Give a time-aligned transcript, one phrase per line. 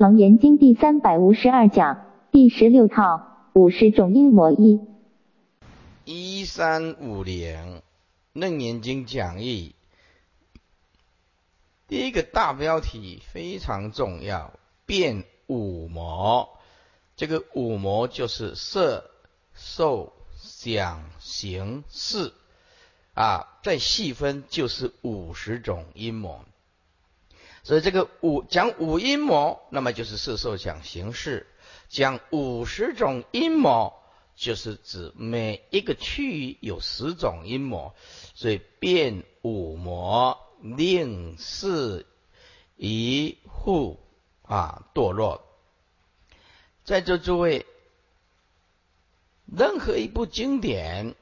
[0.00, 4.80] 楞严经第三百五十二讲第十六套五十种阴魔一。
[6.06, 7.82] 一三五零
[8.32, 9.74] 楞严经讲义，
[11.86, 16.48] 第一个大标题非常重要，变五魔。
[17.14, 19.10] 这个五魔就是色、
[19.52, 22.32] 受、想、行、识
[23.12, 26.42] 啊，再细分就是五十种阴魔。
[27.70, 31.46] 所以这个五讲五阴魔，那么就是色、受、想、行、识；
[31.88, 33.94] 讲五十种阴魔，
[34.34, 37.94] 就是指每一个区域有十种阴魔，
[38.34, 42.06] 所以变五魔，令四
[42.74, 44.00] 一户
[44.42, 45.40] 啊堕落。
[46.82, 47.66] 在座诸位，
[49.46, 51.14] 任何一部经典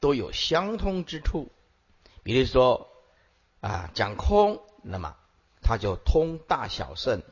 [0.00, 1.52] 都有相通之处。
[2.22, 2.88] 比如说
[3.60, 5.14] 啊，讲空，那么
[5.62, 7.22] 它就通大小圣。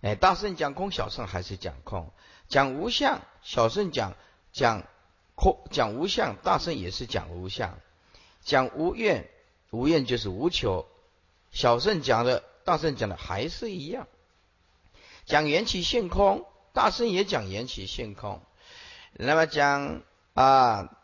[0.00, 2.10] 哎，大圣讲空，小圣还是讲空；
[2.48, 4.14] 讲无相，小圣讲
[4.52, 4.84] 讲
[5.34, 7.70] 空，讲无相，大圣也是讲无相；
[8.42, 9.28] 讲无愿，
[9.70, 10.86] 无愿就是无求，
[11.52, 14.06] 小圣讲的，大圣讲的还是一样。
[15.26, 16.46] 讲缘起性空。
[16.74, 18.42] 大圣也讲缘起性空，
[19.12, 20.98] 那么讲啊，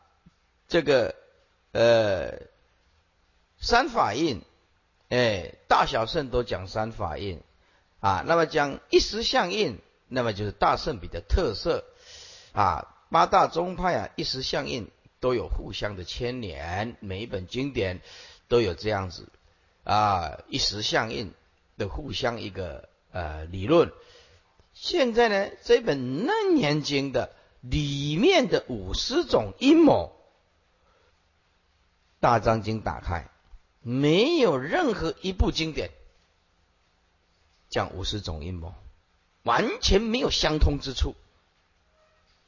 [0.67, 1.15] 这个
[1.71, 2.48] 呃
[3.61, 4.43] 三法印，
[5.11, 7.42] 哎，大小圣都讲三法印
[8.00, 8.25] 啊。
[8.27, 11.84] 那么讲一时相印，那么就是大圣比的特色
[12.53, 12.97] 啊。
[13.11, 14.88] 八大宗派啊，一时相印
[15.19, 18.00] 都有互相的牵连，每一本经典
[18.47, 19.28] 都有这样子
[19.83, 21.33] 啊，一时相印
[21.77, 23.91] 的互相一个呃理论。
[24.75, 30.12] 现在呢，这本《楞严经》的里面的五十种阴谋，
[32.20, 33.28] 大章经打开，
[33.81, 35.91] 没有任何一部经典
[37.69, 38.75] 讲五十种阴谋，
[39.42, 41.14] 完全没有相通之处。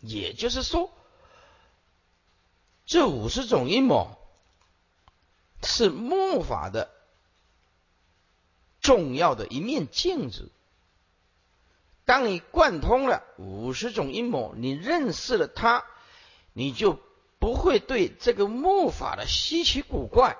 [0.00, 0.90] 也就是说，
[2.84, 4.18] 这五十种阴谋
[5.62, 6.90] 是末法的
[8.80, 10.50] 重要的一面镜子。
[12.04, 15.84] 当你贯通了五十种阴谋，你认识了它，
[16.52, 16.98] 你就
[17.38, 20.36] 不会对这个木法的稀奇古怪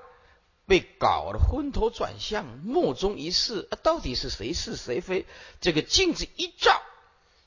[0.73, 3.69] 被搞得昏头转向、目中一视。
[3.71, 5.27] 啊，到底是谁是谁非？
[5.61, 6.81] 这个镜子一照，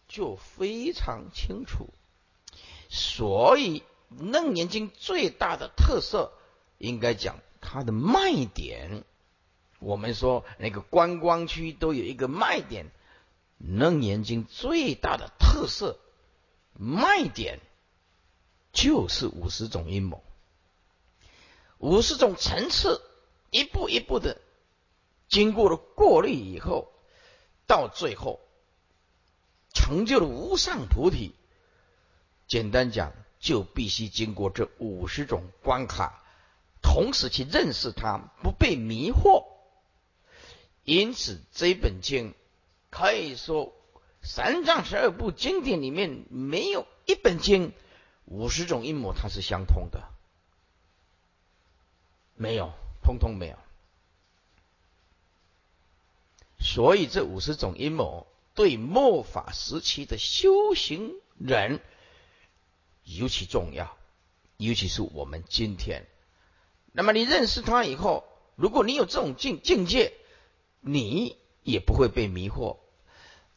[0.08, 1.90] 就非常清楚。
[2.88, 3.80] 所以
[4.32, 6.34] 《楞严经》最大的特色，
[6.78, 9.04] 应该讲它的卖点。
[9.80, 12.92] 我们说那个观光区都有一个卖点。
[13.58, 15.98] 楞严经最大的特色
[16.74, 17.60] 卖点
[18.72, 20.24] 就是五十种阴谋，
[21.80, 23.02] 五十种层次，
[23.56, 24.42] 一步一步的
[25.30, 26.92] 经过了过滤以后，
[27.66, 28.42] 到最后
[29.74, 31.34] 成就了无上菩提。
[32.48, 36.22] 简单讲，就必须经过这五十种关卡，
[36.82, 39.46] 同时去认识它，不被迷惑。
[40.84, 42.34] 因此，这本经。
[42.90, 43.74] 可以说，
[44.22, 47.72] 三藏十二部经典里面没有一本经
[48.26, 50.04] 五十种阴谋它是相通的，
[52.36, 52.74] 没有，
[53.06, 53.58] 通通没有。
[56.60, 61.80] 所以这五十种阴谋对末法时期的修行人
[63.04, 63.96] 尤其重要，
[64.58, 66.08] 尤其是我们今天。
[66.92, 70.14] 那么你认识他以后，如果你有这种境境界，
[70.80, 72.78] 你也不会被迷惑。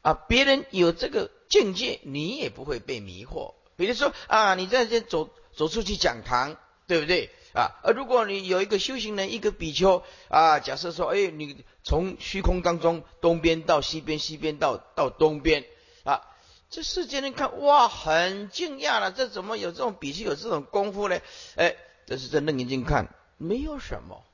[0.02, 3.54] 啊，别人有这个境界，你也不会被迷惑。
[3.76, 6.56] 比如说啊，你在这走走出去讲堂，
[6.86, 7.74] 对不对啊？
[7.82, 15.64] 而如果你有一个修行人，一个比丘啊，假设说，哎，你从虚空当中东边到西边，西边到到东边
[16.04, 16.22] 啊，
[16.70, 21.18] 这世间人看哇，很惊讶了，这怎么有这种比丘有这种功夫呢？
[21.56, 21.74] 哎，
[22.06, 24.24] 这是在楞严经看，没有什么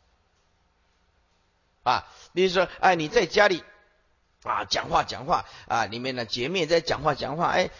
[1.82, 2.06] 啊。
[2.34, 3.62] 比如说，哎，你在家里。
[4.44, 5.86] 啊，讲话讲话啊！
[5.86, 7.70] 里面的姐妹在讲话讲话，哎，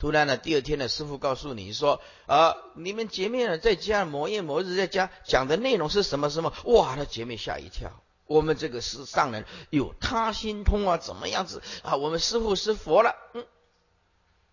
[0.00, 6.54] 突然呢，第二天呢，师傅告诉你说，啊，你们姐妹呢在家某夜某日在家讲的内容是什么什么？
[6.64, 8.02] 哇，那姐妹吓一跳。
[8.24, 11.96] 我们这个是上人有他心通啊，怎么样子啊？
[11.96, 13.44] 我们师傅是佛了，嗯，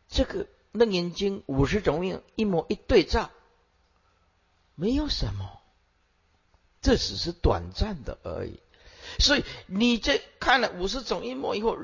[0.09, 3.29] 这个楞严经五十种印一模一对照，
[4.75, 5.61] 没有什么，
[6.81, 8.59] 这只是短暂的而已。
[9.19, 11.77] 所以你这看了五十种阴谋以后，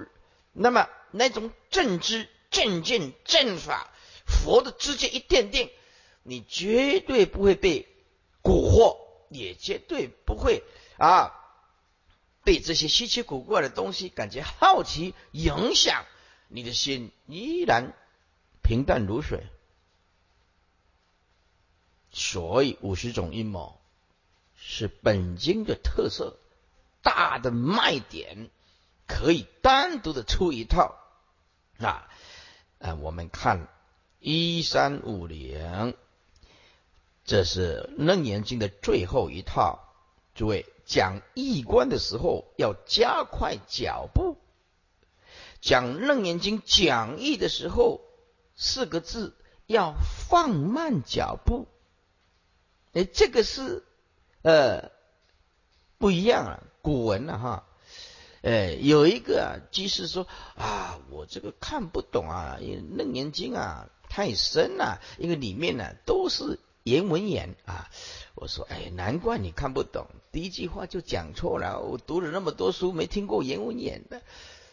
[0.52, 3.92] 那么那种正知、正见、正法，
[4.26, 5.70] 佛的直接一奠定，
[6.22, 7.88] 你绝对不会被
[8.42, 8.98] 蛊惑，
[9.30, 10.64] 也绝对不会
[10.98, 11.34] 啊
[12.44, 16.06] 被这些稀奇古怪的东西感觉好奇影响
[16.48, 17.94] 你的心依然
[18.62, 19.48] 平淡如水。
[22.12, 23.82] 所以五十种阴谋
[24.56, 26.38] 是本经的特色，
[27.02, 28.52] 大的卖点，
[29.08, 30.96] 可以单独的出一套
[31.80, 32.08] 啊。
[32.84, 33.70] 呃，我们看
[34.20, 35.96] 一三五零，
[37.24, 39.80] 这是楞严经的最后一套。
[40.36, 44.36] 诸位讲义观的时候要加快脚步，
[45.62, 48.02] 讲楞严经讲义的时候
[48.58, 49.34] 四个字
[49.66, 49.94] 要
[50.28, 51.70] 放慢脚步。
[52.92, 53.86] 哎，这个是
[54.42, 54.92] 呃
[55.98, 57.66] 不一样啊，古文了哈。
[58.44, 67.90] 哎，有一个啊居士说啊，我这个看不懂啊，因为《楞严经》啊太深了，因为里面呢都是言文言啊。
[68.36, 71.80] 我说，哎，难怪你看不懂，第一句话就讲错了。
[71.80, 74.22] 我读了那么多书，没听过言文言的，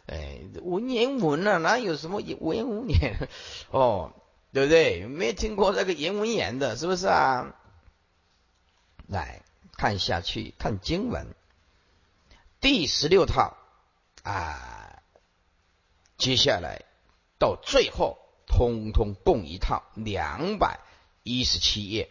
[0.06, 3.28] 哎，文言文啊，哪有什么文文言？
[3.70, 4.12] 哦，
[4.52, 5.06] 对不对？
[5.06, 7.54] 没听过那个言文言的，是不是啊？
[9.06, 9.42] 来
[9.76, 11.28] 看下去，看经文
[12.60, 13.56] 第十六套。
[14.22, 15.02] 啊，
[16.18, 16.84] 接下来
[17.38, 20.80] 到最后，通通共一套两百
[21.22, 22.10] 一十七页，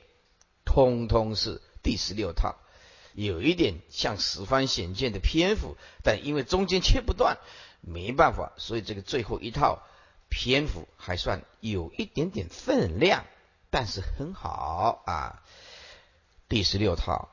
[0.65, 2.55] 通通是第十六套，
[3.13, 7.37] 有一点像十方显见的篇幅，但因为中间切不断，
[7.81, 9.83] 没办法，所以这个最后一套
[10.29, 13.25] 篇幅还算有一点点分量，
[13.69, 15.43] 但是很好啊，
[16.47, 17.29] 第十六套。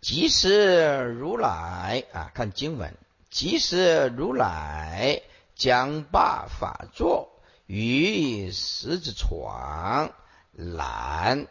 [0.00, 2.96] 即时如来啊，看经文，
[3.30, 5.22] 即时如来
[5.56, 7.30] 将罢法座
[7.66, 10.12] 于石子床，
[10.52, 11.48] 揽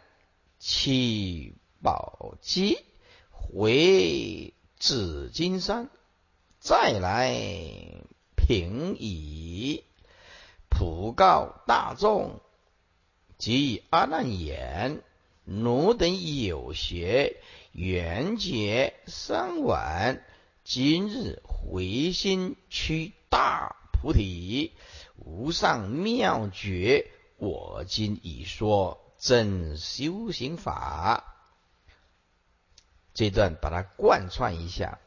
[0.60, 2.80] 七宝机
[3.30, 5.90] 回紫金山，
[6.60, 7.36] 再来
[8.36, 9.84] 平矣
[10.70, 12.40] 普告大众
[13.38, 15.02] 及阿难言：
[15.44, 17.36] 奴等有学。
[17.78, 20.24] 缘结三晚，
[20.64, 24.72] 今日回心趋大菩提，
[25.16, 27.06] 无上妙觉。
[27.38, 31.36] 我今已说正修行法。
[33.14, 34.98] 这段把它贯穿一下。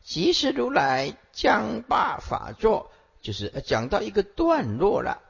[0.00, 5.20] 即是如来将罢法座，就是讲到一个段落了，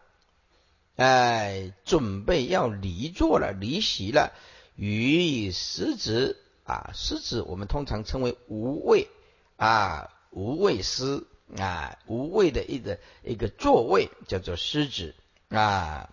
[0.96, 4.34] 哎，准备要离座了，离席了。
[4.76, 9.08] 予以实子啊，实子我们通常称为无位
[9.56, 11.24] 啊，无位师
[11.58, 15.14] 啊，无位的一个一个座位叫做狮子
[15.48, 16.10] 啊，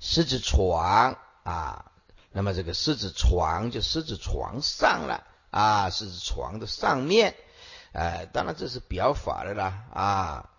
[0.00, 1.92] 狮子床啊，
[2.30, 7.34] 那么这个狮子床就狮子床上了啊，狮子床的上面，
[7.92, 10.50] 呃，当然这是表法的啦啊，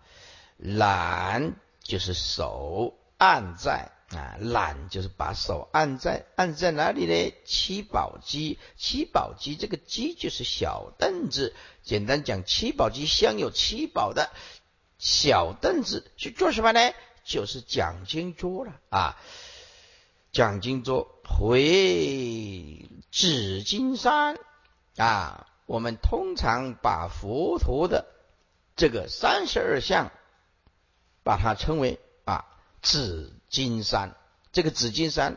[0.58, 3.90] 揽就是手按在。
[4.14, 7.34] 啊，懒就是把手按在按在哪里呢？
[7.44, 11.54] 七宝机，七宝机这个机就是小凳子。
[11.82, 14.30] 简单讲，七宝机镶有七宝的
[14.98, 16.80] 小凳子去做什么呢？
[17.24, 19.18] 就是讲经桌了啊。
[20.32, 24.38] 讲经桌回紫金山
[24.96, 25.48] 啊。
[25.66, 28.04] 我们通常把佛陀的
[28.76, 30.12] 这个三十二相，
[31.22, 32.44] 把它称为啊
[32.84, 33.32] 紫。
[33.50, 34.16] 金山，
[34.50, 35.36] 这个紫金山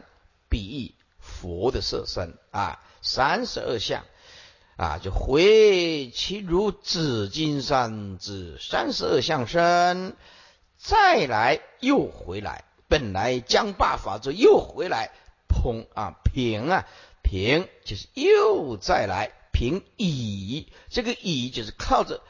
[0.50, 2.34] 比喻佛的色身。
[2.50, 4.06] 啊，三十二相。
[4.75, 8.58] 啊，就回其如紫金山之。
[8.60, 10.16] 三十二相身，
[10.80, 15.12] 再来又回来，本来将罢法座又回来，
[15.48, 16.88] 通啊平啊。
[17.22, 19.32] 平，就是又再来。
[19.51, 22.24] 平乙，这个乙就是靠着，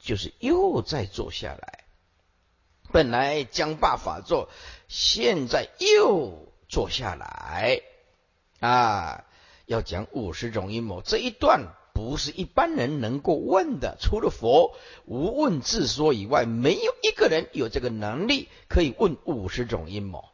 [0.00, 1.84] 就是又再坐下来。
[2.92, 4.48] 本来将罢法座，
[4.88, 7.80] 现在又坐下来
[8.60, 9.24] 啊！
[9.66, 20.24] 要讲五十种阴谋，这一段不是一般人能够问的，除了佛无问自说以外，没有一个人有这个能力可以问五十种阴谋。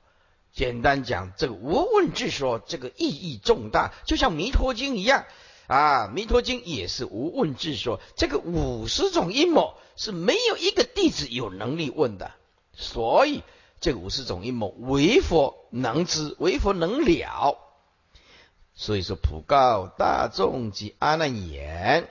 [0.53, 5.25] 简单讲，这个无问自说，这个意义重大，就像弥陀经一样
[5.67, 6.07] 啊！
[6.15, 12.31] 弥陀经也是无问自说，这个五十种阴谋是没有一个弟子有能力问的。
[12.77, 13.43] 所以
[13.81, 17.59] 这五十种阴谋，唯佛能知，唯佛能了。
[18.75, 22.09] 所以说，普告大众及阿难言：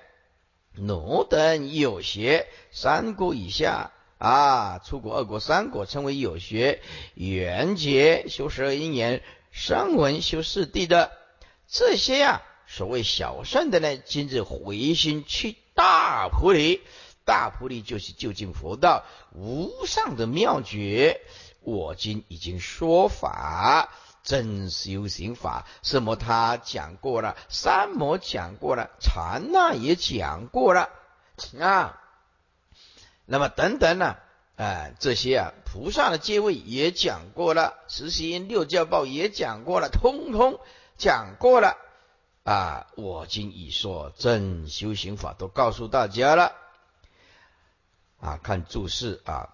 [0.75, 6.81] 奴等有学三国以下啊，出国二国三国称为有学，
[7.15, 11.11] 缘结修十二因缘，声闻修四谛的
[11.67, 16.81] 这些呀，所谓小圣的呢，今日回心去大菩提，
[17.25, 21.21] 大菩提就是究竟佛道无上的妙诀。
[21.61, 23.89] 我今已经说法，
[24.23, 30.89] 真修行法，什么他讲过了，三摩讲过了，禅那也讲过了
[31.59, 31.99] 啊。
[33.25, 34.17] 那么等等呢？
[34.55, 40.59] 哎，这些啊，菩萨的阶位也讲过了，十行六教报也讲过了，通通
[40.97, 41.77] 讲过了
[42.43, 42.87] 啊！
[42.95, 46.51] 我今已说真修行法都告诉大家了
[48.23, 48.39] 啊！
[48.41, 49.49] 看注释啊。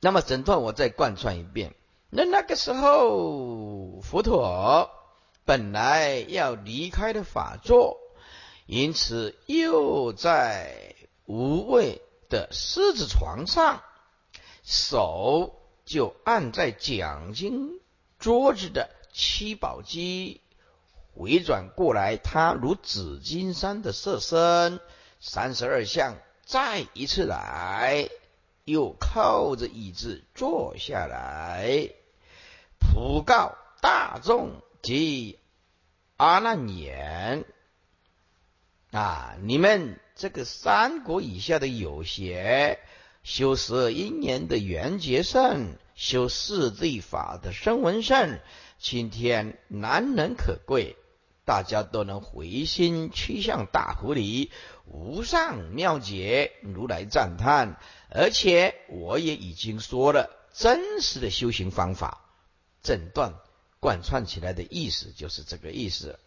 [0.00, 1.74] 那么整段我再贯穿一遍。
[2.10, 4.90] 那那个时候，佛陀
[5.44, 7.98] 本来要离开的法座，
[8.66, 10.94] 因此又在
[11.26, 12.00] 无畏。
[12.28, 13.84] 的狮子床上，
[14.64, 17.78] 手就按在讲经
[18.18, 20.40] 桌子的七宝机，
[21.14, 24.80] 回转过来，他如紫金山的色身，
[25.20, 28.08] 三十二相再一次来，
[28.64, 31.90] 又靠着椅子坐下来，
[32.78, 35.38] 普告大众及
[36.16, 37.44] 阿难言
[38.92, 40.00] 啊，你们。
[40.18, 42.78] 这个三国以下的有些
[43.22, 48.38] 修十二因缘的缘觉圣，修四谛法的声闻圣，
[48.78, 50.96] 今天难能可贵，
[51.44, 54.50] 大家都能回心趋向大菩提，
[54.86, 57.78] 无上妙解，如来赞叹。
[58.08, 62.24] 而且我也已经说了真实的修行方法，
[62.82, 63.34] 整段
[63.80, 66.18] 贯穿起来的意思就是这个意思。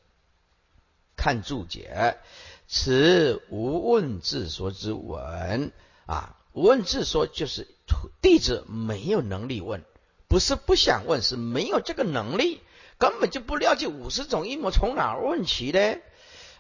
[1.16, 2.18] 看注解。
[2.68, 5.72] 此无问自说之文
[6.06, 7.68] 啊，无问自说就是
[8.22, 9.84] 弟子没有能力问，
[10.28, 12.62] 不是不想问，是没有这个能力，
[13.00, 15.98] 根本就不了解五十种阴谋从哪问起呢？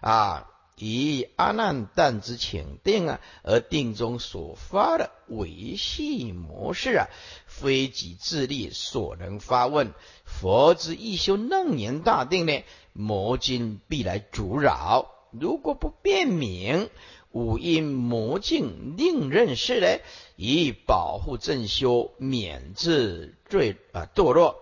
[0.01, 7.07] 啊，以阿难但之请定啊，而定中所发的维系模式啊，
[7.45, 9.93] 非己自力所能发问。
[10.23, 15.11] 佛之一修楞严大定呢，魔经必来阻扰。
[15.31, 16.89] 如果不辨明
[17.31, 19.99] 五阴魔境，另认识呢，
[20.37, 24.55] 以保护正修，免至坠啊堕落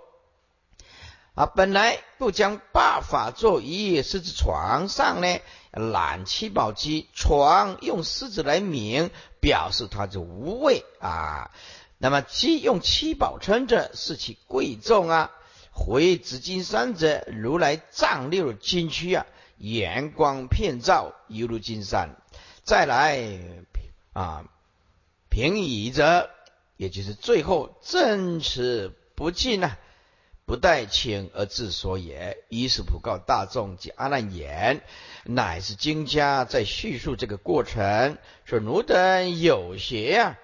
[1.35, 1.45] 啊！
[1.45, 5.39] 本来不将八法座于狮子床上呢，
[5.77, 11.51] 揽七宝机床用狮子来名，表示它是无畏啊。
[11.97, 15.31] 那么鸡用七宝称着，是其贵重啊。
[15.71, 19.25] 回紫金山者，如来藏六金躯啊。
[19.57, 22.15] 阳光片照，犹如金山。
[22.63, 23.39] 再来
[24.13, 24.45] 啊，
[25.29, 26.29] 平移者，
[26.75, 29.77] 也就是最后正持不尽呢，
[30.47, 32.37] 不待请而自说也。
[32.47, 34.81] 于是普告大众及阿难言，
[35.25, 40.39] 乃是经家在叙述这个过程，说汝等有邪呀。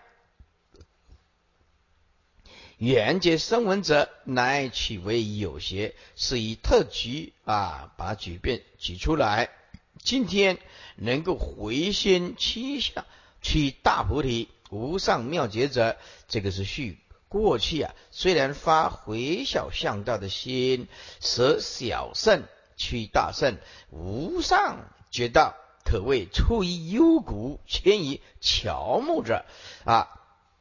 [2.78, 9.52] 缘觉声闻者，乃取为有邪，是以特举啊，把举变举出来。
[10.00, 10.58] 今天
[10.98, 13.06] 能够回心七相，
[13.42, 15.96] 取大菩提无上妙觉者，
[16.28, 17.00] 这个是续
[17.34, 17.96] 过去啊。
[18.12, 20.88] 虽然发回小向道的心，
[21.20, 22.44] 舍小圣
[22.78, 23.58] 取大圣，
[23.90, 29.44] 无上觉道，可谓出于幽谷，迁于乔木者
[29.84, 30.08] 啊。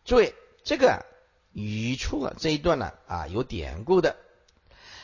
[0.06, 1.04] 诸位，这个。
[1.54, 4.16] 语出啊这一段呢啊有典故的，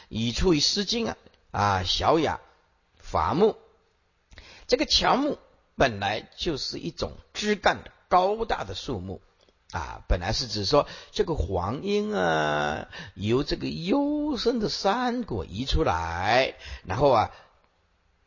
[0.09, 1.17] 语出于《诗经》啊
[1.51, 2.41] 啊小雅
[2.97, 3.55] 伐木，
[4.67, 5.37] 这个乔木
[5.77, 9.21] 本来就是一种枝干高大的树木
[9.73, 17.31] 啊，本来是指说这个黄莺啊由这个幽深的山谷移出来，然后啊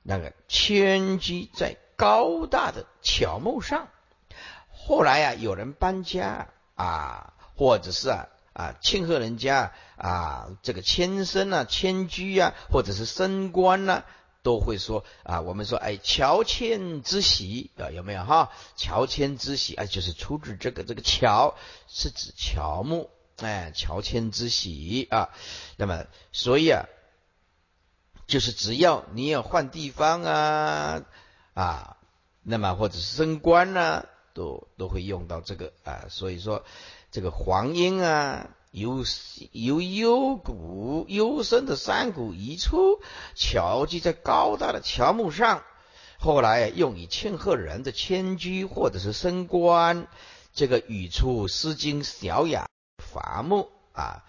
[0.03, 3.87] 那个迁居在高大的乔木上，
[4.71, 7.33] 后来啊有人搬家啊。
[7.53, 14.03] 或者是啊啊庆贺人家啊这个迁升啊迁居啊，或者是升官呐，
[14.43, 21.55] 都会说啊我们说哎乔迁之喜啊有没有哈乔迁之喜啊就是出自这个这个乔
[21.87, 25.29] 是指乔木哎乔迁之喜啊，
[25.77, 26.85] 那么所以啊
[28.27, 31.03] 就是只要你要换地方啊
[31.53, 31.97] 啊，
[32.43, 36.63] 那么或者是升官呐，都都会用到这个啊，所以说。
[37.13, 39.03] 这个黄莺啊，由
[39.51, 43.01] 由幽谷幽深的山谷移出，
[43.35, 45.63] 乔居在高大的乔木上。
[46.17, 50.07] 后来用以庆贺人的迁居或者是升官。
[50.53, 52.67] 这个语出《诗经·小雅·
[53.03, 54.23] 伐木》啊，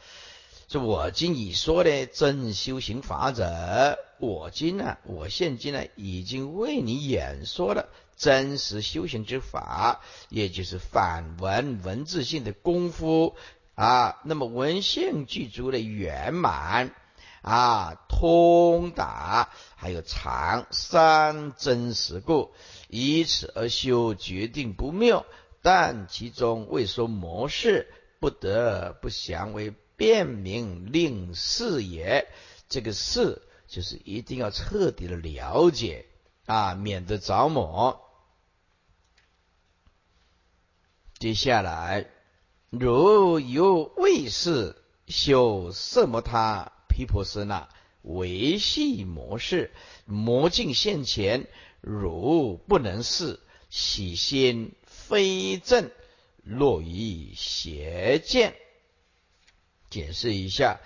[0.68, 13.34] 这我今已说的真修行法者，我今呢，我现今呢，已经为你演说了真实修行之法，也就是反文文字性的功夫
[13.74, 14.20] 啊。
[14.24, 16.94] 那么文性具足的圆满
[17.42, 22.52] 啊，通达，还有常三真实故，
[22.88, 25.26] 以此而修，决定不谬。
[25.60, 32.28] 但其中未说模式，不得不详为辨明令事也。
[32.68, 36.06] 这个事就是一定要彻底的了解
[36.46, 38.00] 啊，免得着魔。
[41.18, 42.06] 接下来，
[42.72, 44.76] 如有未是
[45.06, 47.68] 修色摩他毗婆舍那
[48.00, 49.72] 维系模式，
[50.06, 51.48] 魔境现前，
[51.82, 54.72] 如不能视，喜心。
[54.86, 55.90] 非正，
[56.44, 58.54] 落于邪见。
[59.90, 60.80] 解释一下，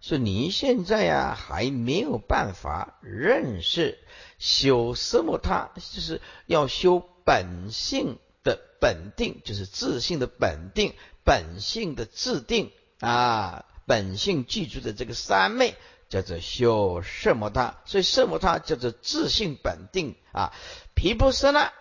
[0.00, 4.00] 说你现在呀还没有办法认识
[4.40, 10.94] 修什么，他就是要修本性的本定，就是自性的本定，
[11.28, 15.74] 本性的自定啊，本性具足的这个三昧
[16.08, 20.54] 叫做修什么他，所以什么他叫做自性本定啊。
[20.94, 21.74] 毗婆舍那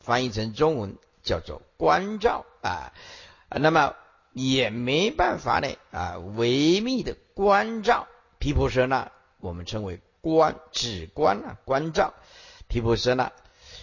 [0.00, 0.96] 翻译成中文。
[1.24, 2.92] 叫做关照啊，
[3.48, 3.94] 那么
[4.34, 8.06] 也没办法呢啊，维密的关照
[8.38, 12.12] 毗婆舍那，我们称为观，只观啊，关照
[12.68, 13.32] 毗婆舍那。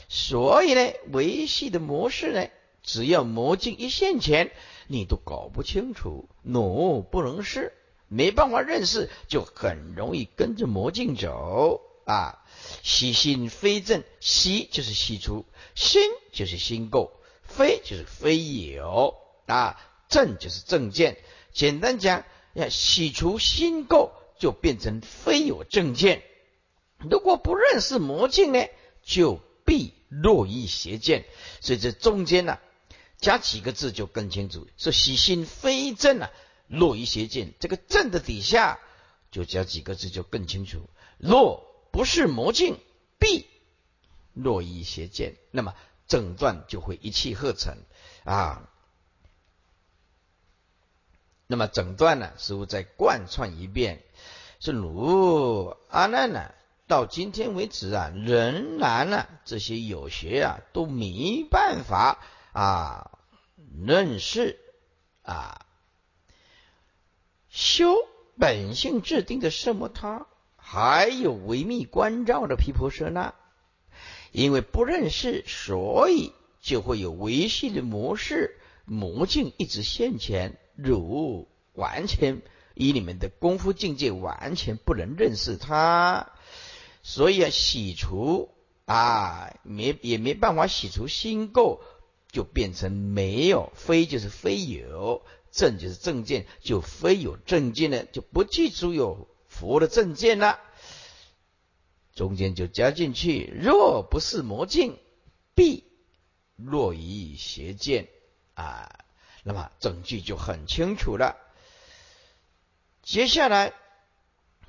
[0.08, 2.48] 所以呢，维系的模式呢，
[2.84, 4.52] 只要魔镜一现前，
[4.92, 7.72] 你都搞不清楚，弩不能试，
[8.10, 12.44] 没办法认识，就很容易跟着魔镜走啊。
[12.84, 15.46] 喜心非正，喜就是喜出，
[15.76, 16.02] 心
[16.34, 17.10] 就是心垢。
[17.44, 19.80] 非就是非有啊，
[20.10, 21.18] 正就是正见。
[21.54, 26.22] 简单讲，要洗除心垢，就变成非有正见。
[26.98, 28.66] 如果不认识魔镜呢，
[29.04, 31.26] 就必落于邪见。
[31.62, 32.60] 所以这中间呢，
[33.22, 34.68] 加几个字就更清楚。
[34.76, 36.30] 说喜心非正啊，
[36.68, 37.54] 落于邪见。
[37.62, 38.80] 这个正的底下
[39.32, 40.90] 就加几个字就更清楚。
[41.18, 42.78] 若不是魔镜，
[43.18, 43.46] 必
[44.34, 45.38] 落于邪见。
[45.52, 45.74] 那么。
[46.08, 47.78] 整段就会一气呵成
[48.26, 48.70] 啊。
[51.48, 54.04] 那么整段呢，师傅再贯穿一遍，
[54.60, 56.52] 是如阿难呢，
[56.86, 62.20] 到今天为止啊，仍然呢，这些有学啊，都没办法
[62.52, 63.12] 啊
[63.86, 64.60] 认识
[65.24, 65.66] 啊
[67.50, 67.96] 修
[68.38, 73.34] 本性制定的什么他，还有维密关照的毗婆舍那。
[74.32, 82.42] 因为不认识，所以就会有维系的模式魔镜一直现前，如完全
[82.74, 86.30] 以你们的功夫境界完全不能认识它，
[87.04, 88.50] 所以啊，洗除
[88.86, 91.82] 啊，没也没办法洗除心垢，
[92.32, 100.60] 就变成没有，非就是非有，正就是正见，就非有正见呢，就不记住有佛的正见了。
[102.16, 104.98] 中间就加进去，若不是魔镜，
[105.56, 105.84] 必
[106.56, 108.08] 落于邪见
[108.54, 109.06] 啊。
[109.44, 111.36] 那么整句就很清楚了。
[113.02, 113.74] 接下来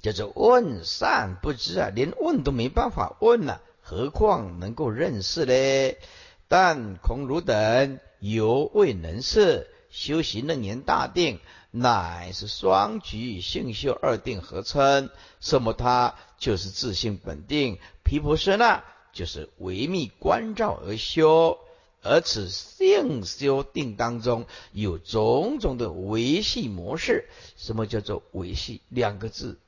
[0.00, 5.96] 叫做问善不知啊，连问都没办法问了，何况能够认识呢？
[6.52, 11.40] 但孔汝等犹未能事，修行那年大定。
[11.70, 15.08] 乃是双局性修二定合称，
[15.40, 18.84] 什么他就是自性本定，毗婆舍那
[19.14, 21.58] 就是维密关照而修，
[22.02, 27.30] 而此性修定当中有种种的维系模式。
[27.56, 28.82] 什么叫做维系？
[28.90, 29.58] 两个字，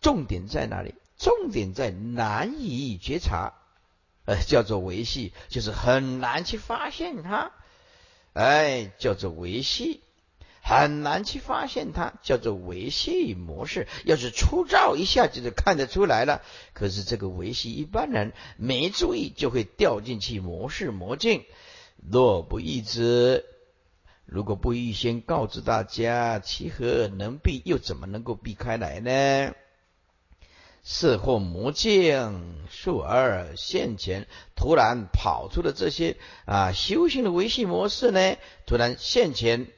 [0.00, 0.96] 重点在哪里？
[1.16, 3.52] 重点在难以觉察，
[4.28, 7.50] 呃， 叫做维系，就是很难去发现它，
[8.34, 10.02] 哎，叫做维系。
[10.60, 13.88] 很难去发现它，叫做维系模式。
[14.04, 16.42] 要是粗糙一下就就看得出来了。
[16.74, 21.46] 可是这个维系一般人没注意，就会掉进去模式魔镜。
[21.96, 23.46] 若不预知，
[24.26, 27.62] 如果不预先告知大家，其何能避？
[27.64, 29.54] 又怎么能够避开来呢？
[30.90, 38.36] 事或魔镜数而现前，突然跑出的这些啊修行的维系模式呢？
[38.66, 39.68] 突然现前。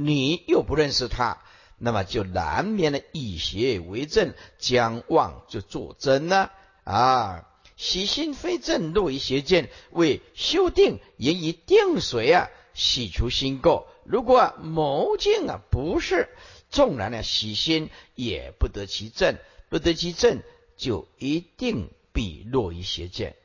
[0.00, 1.38] 你又不认识他，
[1.76, 6.52] 那么就难免的以邪为正，将妄就作真了
[6.84, 7.48] 啊！
[7.76, 13.86] 喜心非正，落于邪见，为修定也以定水啊，洗除心垢。
[14.04, 16.28] 如果谋境啊不是，
[16.70, 19.36] 纵然呢喜心也不得其正，
[19.68, 20.42] 不得其正，
[20.78, 23.36] 就一定必落于邪见。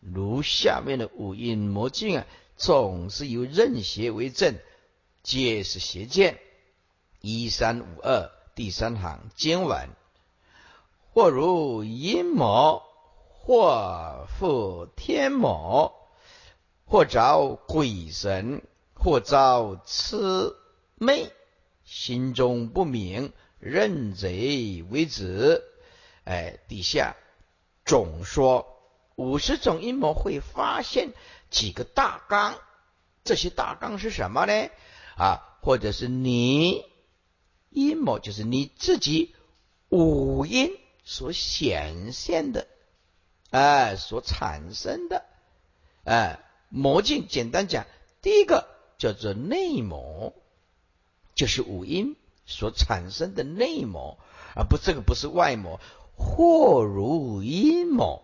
[0.00, 4.54] 如下面的五阴魔境啊，总是由任邪为正，
[5.22, 6.38] 皆是邪见。
[7.20, 9.88] 一三五二第三行经文，
[11.12, 12.82] 或如阴魔，
[13.28, 15.92] 或复天魔，
[16.86, 18.62] 或遭鬼神，
[18.94, 20.54] 或遭魑
[20.94, 21.32] 魅，
[21.84, 25.64] 心中不明，认贼为子。
[26.28, 27.16] 哎，底下
[27.84, 28.74] 总说。
[29.16, 31.12] 五十种阴谋会发现
[31.50, 32.56] 几个大纲，
[33.24, 34.70] 这些大纲是什么呢？
[35.16, 36.84] 啊，或者是你
[37.70, 39.34] 阴谋，就是你自己
[39.88, 40.70] 五阴
[41.02, 42.68] 所显现的，
[43.50, 45.24] 哎，所产生的，
[46.04, 46.38] 哎，
[46.68, 47.26] 魔境。
[47.26, 47.86] 简单讲，
[48.22, 50.32] 第一个叫做内魔，
[51.34, 52.14] 就是五阴
[52.46, 54.16] 所产生的内魔，
[54.54, 55.80] 啊，不，这个不是外魔，
[56.18, 58.22] 或如阴谋。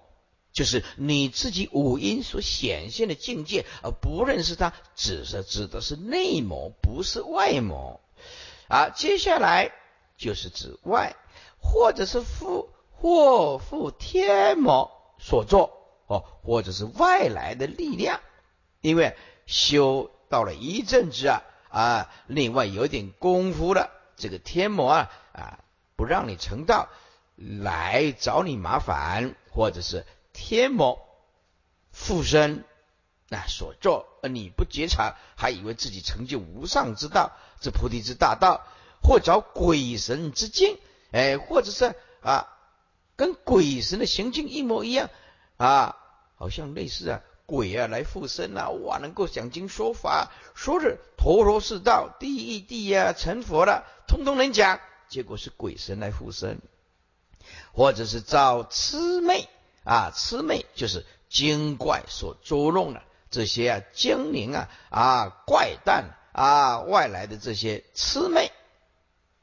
[0.53, 8.01] 就是你自己五阴所显现的境界，而不认识它，只是指的是内魔，不是外魔。
[8.69, 9.73] 啊，接下来
[10.17, 11.17] 就是指外，
[11.61, 15.73] 或者是复或复天魔所作
[16.07, 18.21] 哦，或者是外来的力量。
[18.81, 25.59] 因为修到了一阵子啊啊，另外有点功夫了，这个天魔啊啊，
[25.97, 26.89] 不让你成道，
[27.37, 30.05] 来找你麻烦，或者是。
[30.37, 30.99] 天魔
[31.93, 32.65] 附身
[33.31, 38.67] 啊所作，而你不觉察，还以为自己成就无上之道，这菩提之大道，
[39.01, 40.77] 或找鬼神之境，
[41.13, 42.49] 哎，或者是啊，
[43.15, 45.09] 跟鬼神的行径一模一样
[45.57, 45.99] 啊，
[46.35, 56.59] 好像类似啊，鬼啊来附身啊，哇，能够讲经说法，说是陀罗是道，地狱地呀，成佛了，通通能讲，结果是鬼神来附身，
[57.73, 59.49] 或者是造魑魅。
[59.85, 68.51] 啊，魑魅就是精怪所捉弄的这些啊精灵啊啊怪诞啊外来的这些魑魅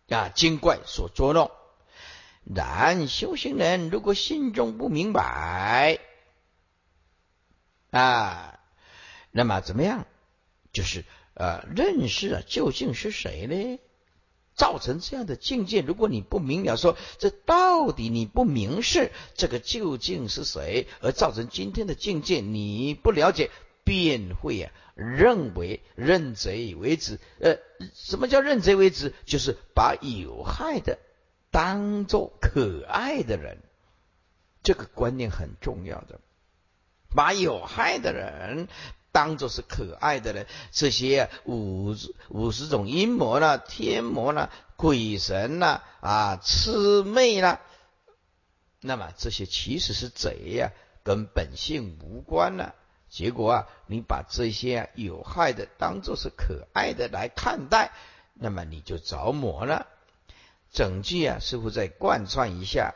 [0.10, 1.52] 啊精怪所捉弄。
[2.44, 6.00] 然修行人如果心中不明白
[7.92, 8.60] 啊，
[9.30, 10.08] 那么怎么样？
[10.74, 13.80] 就是呃认识啊究竟是谁呢？
[14.62, 23.50] 造成这样的境界，如果你不明了，说这到底你不明示这个究竟是谁，而造成今天的境界，你不了解，
[23.84, 27.18] 便会啊认为认贼为子。
[27.40, 27.58] 呃，
[27.96, 29.16] 什么叫认贼为子？
[29.26, 31.00] 就是把有害的
[31.50, 33.58] 当做可爱的人，
[34.62, 36.20] 这个观念很重要的，
[37.16, 38.68] 把有害的人。
[39.12, 41.96] 当做是可爱的人，这些五
[42.30, 47.60] 五十种阴魔啦、天魔啦、鬼神啦、啊魑魅啦，
[48.80, 50.72] 那么这些其实是贼呀，
[51.04, 52.72] 跟本性无关呢。
[53.10, 57.92] 结果啊，你把这些有害的当做是可爱的来看待，
[58.34, 59.88] 那么你就着魔了。
[60.72, 62.96] 整句啊，似乎再贯穿一下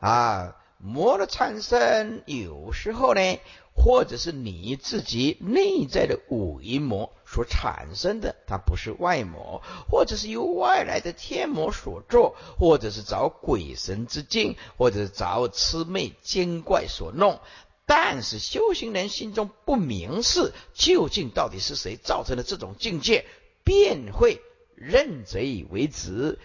[0.00, 3.38] 啊，魔的产生有时候呢。
[3.74, 9.60] 或者是你自己内在的五阴魔所产生的，它不是外魔；
[9.90, 17.40] 或者是由外来的天魔所作；或者是找鬼神之境；或者是找魑魅精怪所弄。
[17.84, 23.26] 但是修行人心中不明示，究竟到底是谁造成的这种境界，
[23.64, 24.40] 便会
[24.74, 26.38] 认贼为子，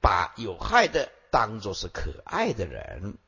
[0.00, 3.18] 把有害的当作是可爱的人。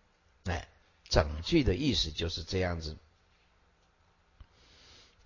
[0.45, 0.69] 哎，
[1.11, 2.97] 整句的意思就是这样子。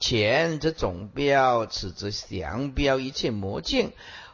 [0.02, 3.92] 前则总标，此则详标一切魔境。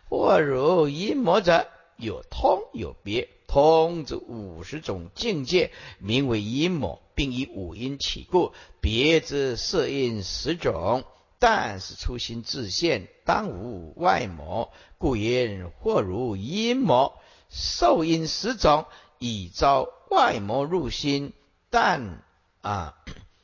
[0.09, 3.29] 或如阴魔者，有通有别。
[3.47, 11.05] 通则五十种境界，名为阴魔，并以五阴起故；别之色阴十种，
[11.39, 17.19] 但是初心自现，当无外魔，故言或如阴魔，
[17.51, 18.87] 受阴十种，
[19.19, 21.35] 以招外魔入心，
[21.69, 22.23] 但
[22.63, 22.97] 啊。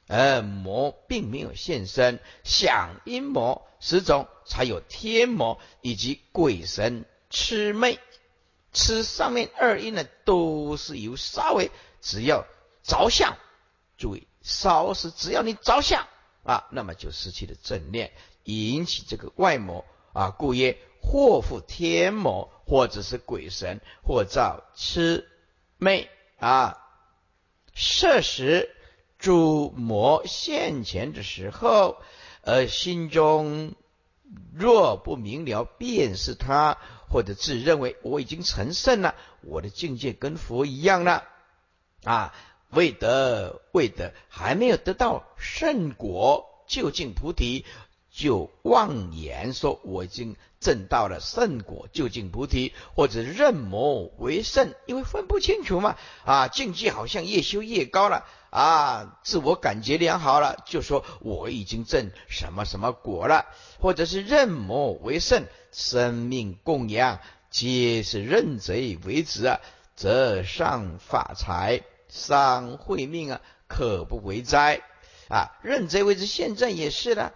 [0.06, 7.98] 而魔并没有现身，想阴魔十种，才有天魔以及鬼神魑魅。
[8.72, 11.70] 吃上面二因呢，都是由稍微
[12.02, 12.44] 只要
[12.82, 13.38] 着相，
[13.96, 16.06] 注意稍是只要你着相
[16.42, 18.12] 啊，那么就失去了正念，
[18.42, 25.24] 引起这个外魔啊，故曰祸福天魔，或者是鬼神，或造魑
[25.78, 26.76] 魅啊，
[27.74, 28.73] 摄食。
[29.24, 31.96] 诸魔现前的时候，
[32.42, 33.72] 呃心中
[34.54, 36.76] 若不明了，便是他，
[37.08, 41.24] 或者自认为我已经成圣了，我的境界跟佛一样了，
[42.04, 42.34] 啊，
[42.68, 47.64] 未得未得，还没有得到圣果，究竟菩提，
[48.16, 55.96] 就妄言说我已经证到了圣果，究竟菩提，或者认魔为圣，因为分不清楚嘛。
[56.24, 63.46] 啊，境界好像越修越高了啊，自我感觉良好了，就说我已经证什么什么果了，
[63.80, 67.18] 或者是认魔为圣，生命供养
[67.50, 69.60] 皆是认贼为子啊，
[69.96, 71.82] 则上法财。
[72.06, 74.82] 伤慧命啊，可不为灾
[75.28, 75.58] 啊！
[75.62, 77.34] 认贼为子，现在也是了。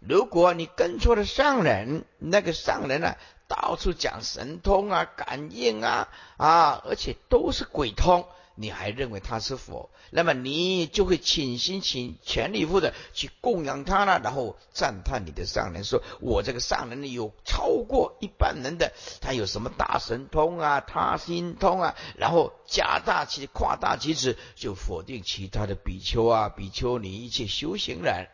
[0.00, 3.16] 如果你跟错了上人，那个上人呢，
[3.48, 8.26] 到处讲神通啊、感应啊啊，而且都是鬼通。
[8.56, 28.28] 你还认为他是佛，那么你就会倾心倾全力以赴的去供养他了，然后赞叹你的上人，说我这个上人有超过一般人的，他有什么大神通啊，他心通啊，然后加大其夸大其词，就否定其他的比丘啊、比丘尼一切修行人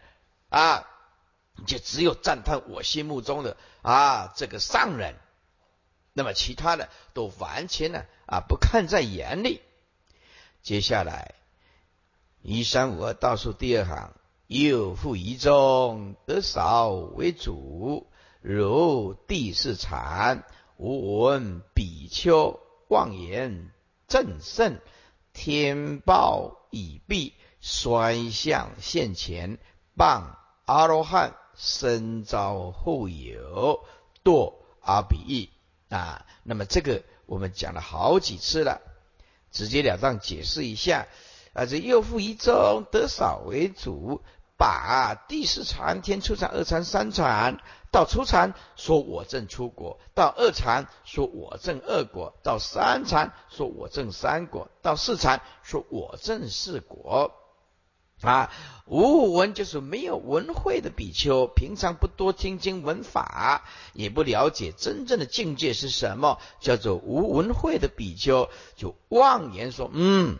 [0.48, 0.88] 啊，
[1.64, 5.14] 就只有赞叹我心目中的啊这个上人，
[6.12, 9.62] 那么其他的都完全呢啊不看在眼里。
[10.62, 11.34] 接下来，
[12.42, 14.12] 一三五二倒数第二行，
[14.48, 18.08] 又复一中得少为主，
[18.40, 20.44] 如地是禅，
[20.76, 23.70] 无闻比丘妄言
[24.08, 24.80] 正胜，
[25.32, 29.58] 天报已毕，衰相现前，
[29.96, 33.84] 谤阿罗汉，身遭后有，
[34.22, 35.48] 堕阿比喻
[35.94, 36.26] 啊。
[36.42, 38.80] 那么这个我们讲了好几次了。
[39.52, 41.06] 直截了当解释一下
[41.54, 44.20] 啊，这又复一中得少为主，
[44.58, 47.58] 把第四禅天初禅、二禅、三禅
[47.90, 57.32] 到初禅说我正出国，到二禅说我正二果，到三禅说我正三果，到四禅说我正四果。
[58.22, 58.50] 啊，
[58.87, 70.38] 无闻就是没有文慧的比丘，平常不多听经闻法，也不了解真正的境界是什么，叫做无文慧的比丘，就妄言说，嗯，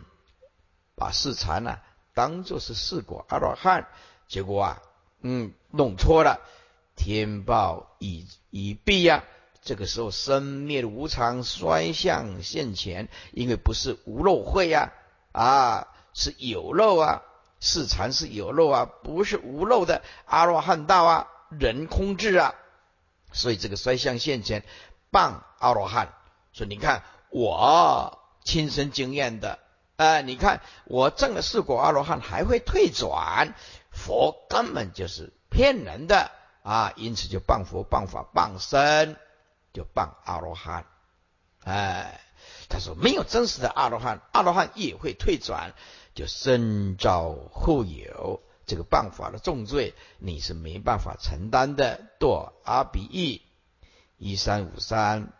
[0.95, 1.77] 把四禅呢
[2.15, 3.87] 当做是四果阿罗汉，
[4.27, 4.81] 结果啊，
[5.21, 6.41] 嗯，弄错了，
[6.95, 9.23] 天报已已毕呀。
[9.61, 14.93] 这个时候生灭无常，衰相现前，因为不是无漏慧呀，
[15.31, 17.21] 啊，是有漏啊。
[17.59, 22.53] 是禅是有漏啊，不是无漏的阿罗汉道啊，人空智啊，
[23.31, 24.63] 所以这个衰相现前，
[25.11, 26.13] 谤阿罗汉。
[26.53, 29.59] 说你看我亲身经验的，
[29.95, 33.53] 哎，你看我证了四果阿罗汉还会退转，
[33.91, 36.31] 佛根本就是骗人的
[36.63, 39.17] 啊，因此就谤佛、谤法、谤身，
[39.73, 40.85] 就谤阿罗汉。
[41.63, 42.21] 哎，
[42.69, 45.73] 他说没有真实的阿罗汉，阿罗汉也会退转。
[46.17, 52.01] 就身遭后有这个办法的重罪，你是没办法承担的。
[52.19, 53.41] 堕阿比喻
[54.17, 55.31] 一三五三，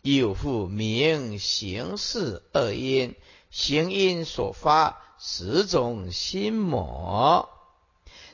[0.00, 3.16] 有复名行事二因，
[3.50, 7.48] 行因所发十种心魔，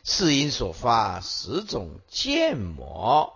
[0.05, 3.33] 是因所发十种见魔，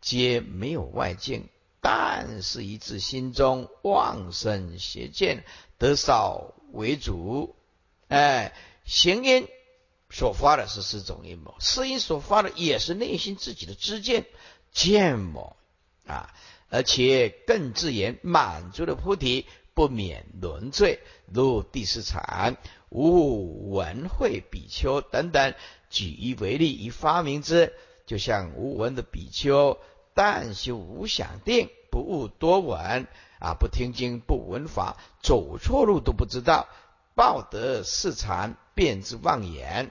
[0.00, 1.50] 皆没有外境，
[1.84, 5.44] 但是一自心中妄生邪见。
[5.76, 7.56] 得少为主，
[8.08, 8.54] 哎，
[8.86, 9.46] 行因
[10.08, 14.24] 所发的是四种阴谋，四因所发的也是内心自己的知见
[14.72, 15.56] 见谋
[16.06, 16.32] 啊，
[16.70, 19.44] 而且更自言满足了菩提，
[19.74, 22.56] 不免轮罪，如第四禅
[22.88, 25.54] 无闻会比丘等等，
[25.90, 27.74] 举一为例以发明之，
[28.06, 29.76] 就像无闻的比丘，
[30.14, 33.06] 但修无想定，不悟多闻。
[33.40, 33.52] 啊！
[33.52, 36.66] 不听经，不闻法，走错路都不知道，
[37.14, 39.90] 报得四禅，便之妄言，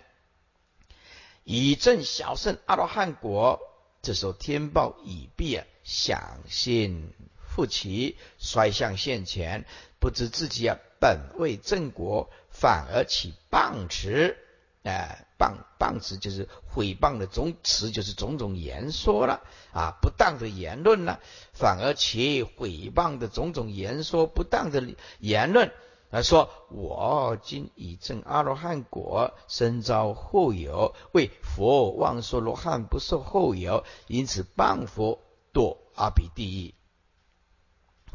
[1.44, 3.60] 以证小圣阿罗汉果。
[4.02, 7.14] 这时候天报已毕啊，想心
[7.48, 9.66] 复起，衰向现前，
[10.00, 14.36] 不知自己啊本为正果，反而起谤持。
[14.82, 19.42] 哎，谤谤词就是毁谤的总词，就是种种言说了
[19.74, 21.20] 啊，不当的言论呢，
[21.52, 25.74] 反而其毁谤的种种言说不当的言论，
[26.10, 35.20] 来说我今已证阿罗汉果，身遭后有，为佛妄说罗汉不受后有，因此谤佛
[35.52, 36.74] 堕阿鼻地狱，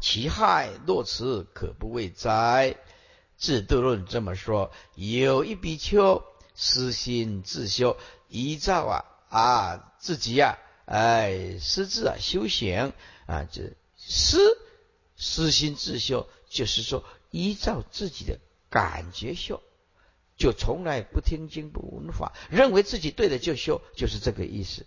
[0.01, 2.75] 其害若此，可不为哉？
[3.37, 6.23] 智度论这么说，有一比丘。
[6.61, 7.95] 私心自修，
[8.27, 12.91] 依照啊啊自己呀，哎，私自啊修行
[13.27, 14.57] 啊，这私
[15.15, 19.63] 私心自修，就是说依照自己的感觉修，
[20.35, 24.85] 就从来不听经不闻法，认为自己对的就修，就是这个意思。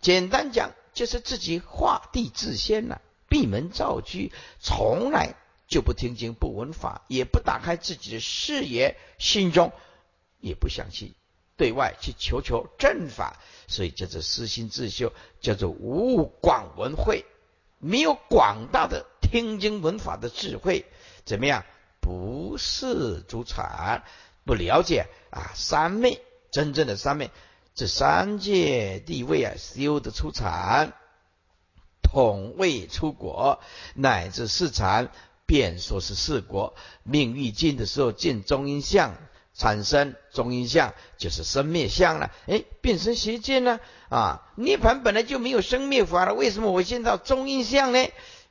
[0.00, 5.36] 简单讲，就是自己画地自仙了，闭门造车，从来
[5.68, 9.70] 就不听经不闻法，也不打开自己的视野，心中
[10.42, 11.14] 也不想去
[11.56, 17.24] 对外去求求正法，所以叫做私心自修，叫做无广闻慧，
[17.78, 20.84] 没有广大的听经闻法的智慧，
[21.24, 21.64] 怎么样？
[22.00, 24.02] 不是主产，
[24.44, 27.30] 不了解啊，三昧真正的三昧，
[27.74, 30.92] 这三界地位啊，修的出产，
[32.02, 33.60] 统位出国，
[33.94, 35.10] 乃至四禅。
[35.44, 39.14] 便说是四国命欲尽的时候，见中阴相
[39.54, 42.32] 产生中阴相，就是生灭相了。
[42.46, 43.80] 哎，变成邪见呢？
[44.08, 47.98] 啊，涅盘本来就没有生灭法了，为什么我见到中阴相呢？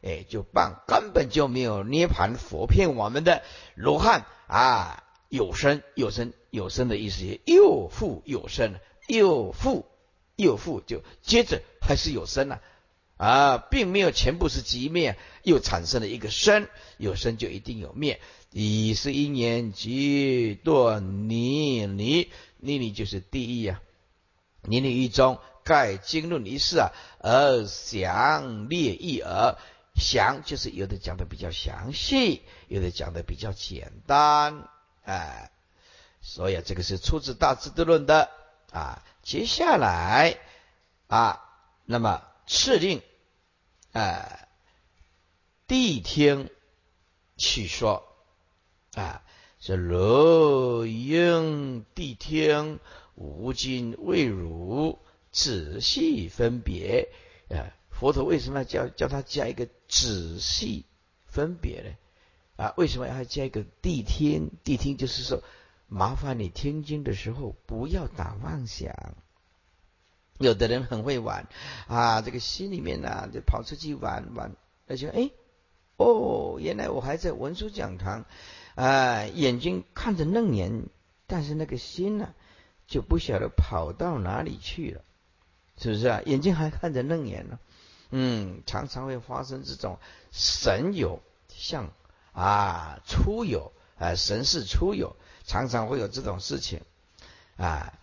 [0.04, 3.44] 哎，就棒，根本就没有涅盘佛骗我们的
[3.76, 8.76] 罗汉啊，有生有生有生的意思，又复有生，
[9.08, 9.86] 又复
[10.36, 12.62] 又复，就接着还是有生了。
[13.18, 18.20] 啊，并没有全部是即灭，又产生了一个生，有生就一定有灭。
[18.52, 23.82] 以是因缘即断泥泥，泥泥就是地狱啊。
[24.64, 29.58] 泥泥一中盖经论一事啊，而详列一而
[29.96, 34.68] 详，就是有的讲的比较详细，有的讲的比较简单。
[35.04, 35.52] 哎，
[36.22, 38.30] 所以啊这个是出自大智度论的
[38.72, 39.04] 啊。
[39.24, 40.38] 接下来
[41.08, 41.42] 啊，
[41.86, 43.02] 那么敕令。
[43.94, 44.48] 啊，
[45.68, 46.50] 谛听
[47.36, 48.11] 去说
[48.94, 49.24] 啊，
[49.60, 52.80] 是若应谛听，
[53.16, 55.00] 无今未汝
[55.32, 57.10] 仔细分别
[57.50, 57.72] 啊。
[57.90, 60.86] 佛陀为什么要叫叫他加一个仔细
[61.26, 61.96] 分别呢？
[62.58, 64.52] 啊，为什么要加一个谛听？
[64.64, 65.42] 谛听就是说，
[65.88, 68.94] 麻烦你听经的时候不要打妄想。
[70.40, 71.48] 有的人很会玩
[71.88, 74.56] 啊，这个心里面呢就跑出去玩玩，
[74.88, 75.30] 而且哎，
[75.98, 78.26] 哦，原来我还在文殊讲堂
[78.76, 80.88] 啊，眼睛看着楞严，
[81.28, 82.34] 但是那个心呢
[82.88, 85.02] 就不晓得跑到哪里去了，
[85.78, 86.22] 是不是啊？
[86.26, 87.60] 眼睛还看着楞严呢，
[88.10, 90.00] 嗯，常常会发生这种
[90.32, 91.92] 神有像
[92.32, 96.82] 啊出有啊神是出有，常常会有这种事情
[97.58, 97.94] 啊。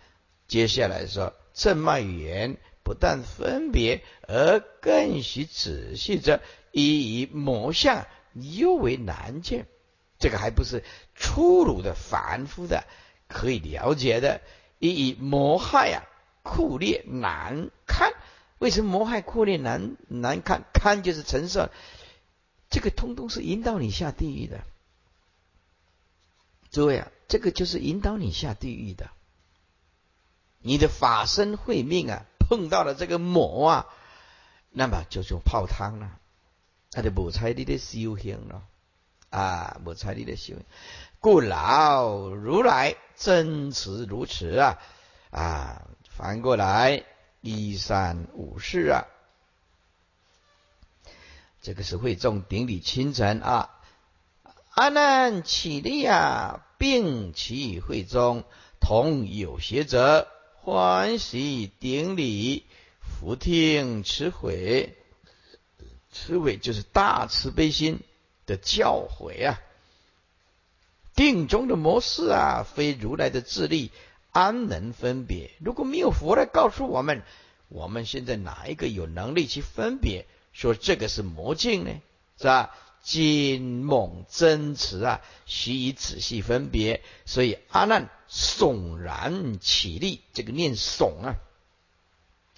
[0.46, 1.34] 接下来说。
[1.54, 9.66] 正脉语言不但分别，而更需仔细者，以魔相尤为难见。
[10.18, 12.84] 这个还不是粗鲁的、凡夫的
[13.28, 14.40] 可以了解的。
[14.80, 16.06] 以魔害啊，
[16.44, 18.12] 酷烈难堪。
[18.58, 20.62] 为什么魔害酷烈难难堪？
[20.72, 21.68] 堪就是承受，
[22.70, 24.60] 这个通通是引导你下地狱的。
[26.70, 29.10] 诸位啊，这个就是引导你下地狱的。
[30.60, 33.86] 你的法身慧命啊，碰到了这个魔啊，
[34.70, 36.20] 那么就就泡汤了，
[36.92, 38.64] 他就无采你的修行了
[39.30, 40.62] 啊，无采你的行为。
[41.20, 44.78] 故老如来真持如此啊
[45.30, 47.04] 啊，反过来
[47.40, 49.06] 一三五四啊，
[51.60, 53.70] 这个是会众顶礼清晨啊，
[54.70, 58.44] 阿难起立啊，并其会中
[58.80, 60.28] 同有学者。
[60.60, 62.66] 欢喜顶礼，
[63.00, 64.98] 福听慈悔，
[66.12, 68.00] 慈悔就是大慈悲心
[68.48, 69.60] 的教诲啊。
[71.14, 73.92] 定中的模式啊，非如来的智力
[74.32, 75.52] 安能分别？
[75.60, 77.22] 如果没有佛来告诉我们，
[77.68, 80.26] 我们现在哪一个有能力去分别？
[80.52, 81.92] 说这个是魔镜呢？
[82.38, 82.74] 是吧？
[83.02, 87.02] 金猛真慈啊，须以仔细分别。
[87.24, 88.08] 所以阿难。
[88.30, 91.36] 悚然起立，这个念悚啊，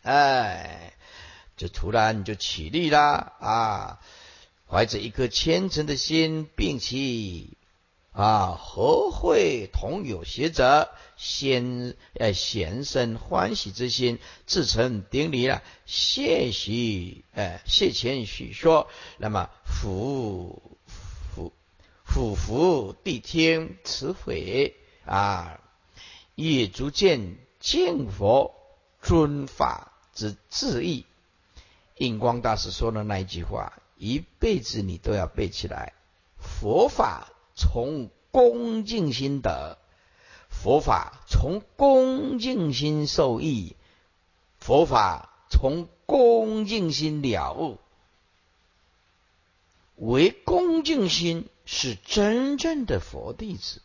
[0.02, 0.94] 哎，
[1.56, 4.00] 就突然就起立啦啊！
[4.70, 7.56] 怀着一颗虔诚的心，并起
[8.12, 21.52] 啊，和会同有学者，先呃贤生欢喜之心，自诚顶礼了，谢许呃谢前许说，那么福福
[22.04, 24.76] 福福地听慈悔。
[25.06, 25.58] 啊，
[26.36, 28.54] 也逐渐见佛
[29.02, 31.04] 尊法之智意。
[31.96, 35.92] 印光大师说的那一句话，一辈子你都要背起来。
[36.38, 39.76] 佛法从恭敬心得，
[40.48, 43.76] 佛法从恭敬心受益，
[44.58, 47.78] 佛法从恭敬心了悟。
[49.96, 53.82] 为恭敬心是真正的佛弟子。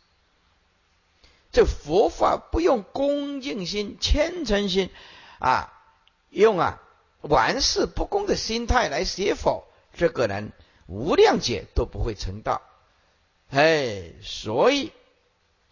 [1.52, 4.90] 这佛法不用恭敬心、虔诚心
[5.40, 5.74] 啊，
[6.30, 6.82] 用啊
[7.20, 9.66] 玩世不恭的心态来学佛，
[9.96, 10.52] 这个人
[10.86, 12.62] 无量劫都不会成道。
[13.50, 14.92] 哎，所以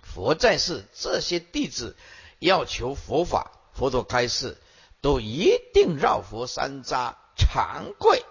[0.01, 1.95] 佛在世，这些弟子
[2.39, 4.57] 要求佛法，佛陀开示，
[5.01, 8.24] 都一定绕佛三匝，长跪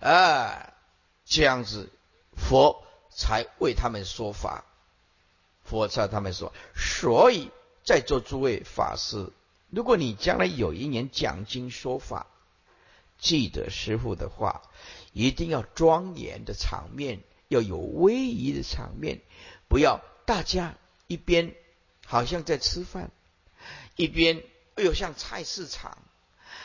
[0.00, 0.72] 啊，
[1.24, 1.90] 这样子，
[2.36, 4.64] 佛才为他们说法。
[5.64, 7.50] 佛才他们说，所以
[7.84, 9.32] 在座诸位法师，
[9.70, 12.26] 如果你将来有一年讲经说法，
[13.18, 14.62] 记得师傅的话，
[15.12, 17.22] 一定要庄严的场面。
[17.48, 19.20] 要有威仪的场面，
[19.68, 20.74] 不要大家
[21.06, 21.54] 一边
[22.06, 23.10] 好像在吃饭，
[23.94, 24.42] 一边
[24.78, 25.98] 又像菜市场，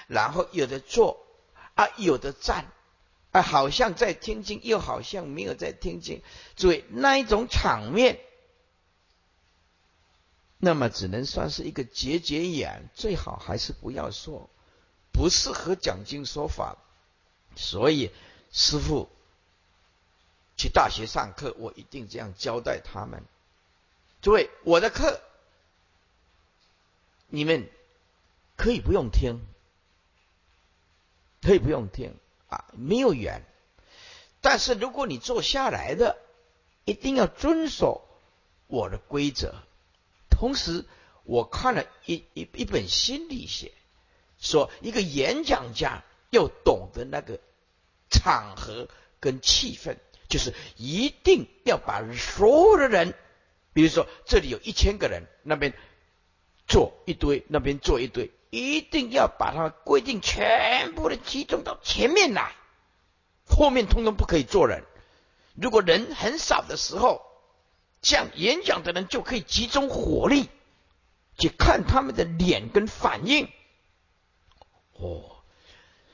[0.07, 1.27] 然后有的坐
[1.75, 2.71] 啊，有的站
[3.31, 6.21] 啊，好像在听经，又好像没有在听经。
[6.55, 8.21] 注意那一种场面，
[10.57, 14.49] 那么只能算是一个结节眼，最好还是不要说，
[15.11, 16.77] 不适合讲经说法。
[17.57, 18.11] 所以
[18.51, 19.09] 师傅。
[20.59, 23.23] 去大学上课，我一定这样交代他们。
[24.23, 25.21] 诸位，我的课
[27.27, 27.69] 你们
[28.55, 29.39] 可以不用听，
[31.43, 32.15] 可以不用听
[32.49, 33.43] 啊，没有缘。
[34.41, 36.17] 但是如果你坐下来的，
[36.85, 38.07] 一定要遵守
[38.65, 39.53] 我的规则。
[40.31, 40.85] 同时，
[41.23, 43.71] 我看了一一一本心理学，
[44.39, 47.39] 说一个演讲家要懂得那个
[48.09, 48.87] 场合
[49.19, 49.97] 跟气氛。
[50.29, 53.13] 就是一定要把所有的人，
[53.71, 55.73] 比如说这里有一千个人，那边
[56.67, 62.53] 坐一堆，那边坐一堆，一定要把它规定全部的集中到前面来，
[63.45, 64.83] 后面通通不可以坐人。
[65.55, 67.21] 如果人很少的时候，
[68.01, 70.49] 这样演讲的人就可以集中火力
[71.37, 73.47] 去看他们的脸跟反应。
[74.91, 75.36] 哦。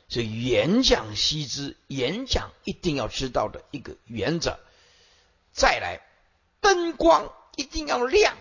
[0.10, 4.60] 所以演讲须知，演讲一定要知道的一个原则。
[5.52, 6.02] 再来，
[6.62, 8.36] 灯光一定要亮。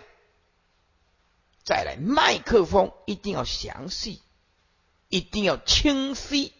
[1.63, 4.21] 再来，麦克风一定要详细，
[5.09, 6.53] 一定要清晰，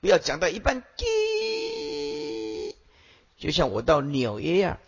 [0.00, 0.82] 不要讲到一半。
[3.38, 4.80] 就像我到纽约啊，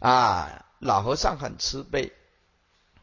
[0.00, 2.12] 啊，老和尚很慈悲，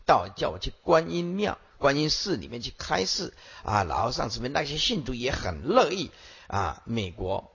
[0.06, 1.58] 到叫我去观音庙。
[1.84, 3.34] 观音寺里面去开示
[3.66, 6.12] 啊，老和尚这边那些信徒也很乐意
[6.48, 6.82] 啊。
[6.86, 7.52] 美国，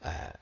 [0.00, 0.34] 呃，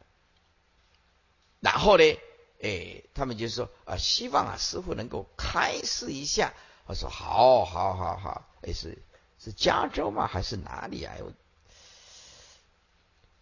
[1.61, 2.19] 然后呢，
[2.63, 6.55] 哎，他们就说啊，希望啊师傅能够开示一下。
[6.87, 8.97] 我说好，好，好，好，哎，是
[9.39, 10.27] 是加州吗？
[10.27, 11.15] 还是哪里啊？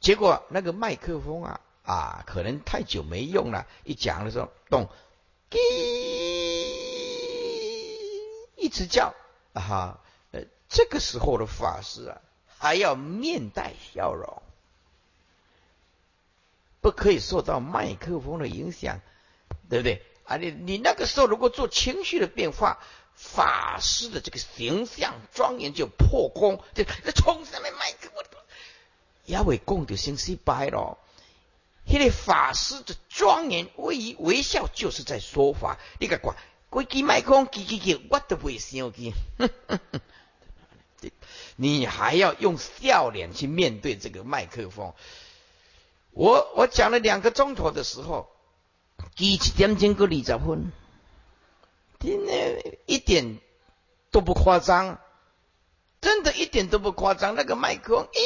[0.01, 4.89] 结果那个麦克风啊啊，可能太久没用了，一讲的时候咚，
[5.49, 5.57] 滴，
[8.57, 9.15] 一直叫。
[9.55, 10.01] 啊哈，
[10.33, 12.21] 呃，这个时候的法师啊，
[12.59, 14.43] 还要面带笑容，
[16.81, 19.01] 不可以受到麦克风的影响，
[19.71, 20.03] 对不对？
[20.25, 22.79] 啊，你你那个时候如果做情绪的变化，
[23.15, 28.41] 法师的这个形象庄严就破功，就冲上面麦克风，
[29.25, 30.99] 也会讲就先失败了。
[31.87, 36.37] 那个法师的庄严威仪微笑，就是在说法，你个管。
[36.75, 39.13] 规支麦克风，叽叽叽，我都不会想去。
[41.55, 44.93] 你还要用笑脸去面对这个麦克风。
[46.11, 48.29] 我我讲了两个钟头的时候，
[49.15, 50.73] 几点钟过二十分，
[52.01, 53.39] 真的，一点
[54.11, 54.99] 都不夸张，
[56.01, 57.37] 真的一点都不夸张。
[57.37, 58.19] 那个麦克风，咦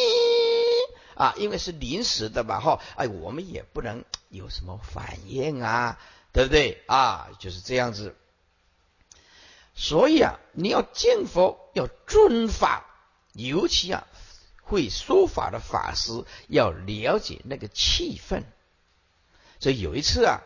[1.17, 6.01] 啊，因为是临时的嘛，哈，哎，我们也不能有什么反应啊，
[6.33, 7.29] 对不对啊？
[7.39, 8.17] 就是这样子。
[9.81, 12.85] 所以啊，你要见佛要尊法，
[13.33, 14.09] 尤其啊
[14.65, 18.43] 会说法的法师要了解那个气氛。
[19.61, 20.41] 所以有一次啊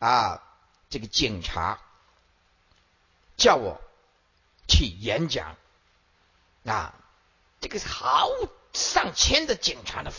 [0.00, 0.42] 啊，
[0.90, 1.80] 这个警察
[3.38, 3.80] 叫我
[4.68, 5.56] 去演讲
[6.66, 6.94] 啊，
[7.62, 8.28] 这个好
[8.74, 10.12] 上千的警察的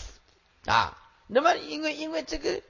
[0.66, 0.98] 啊，
[1.28, 2.64] 那么因为因为这个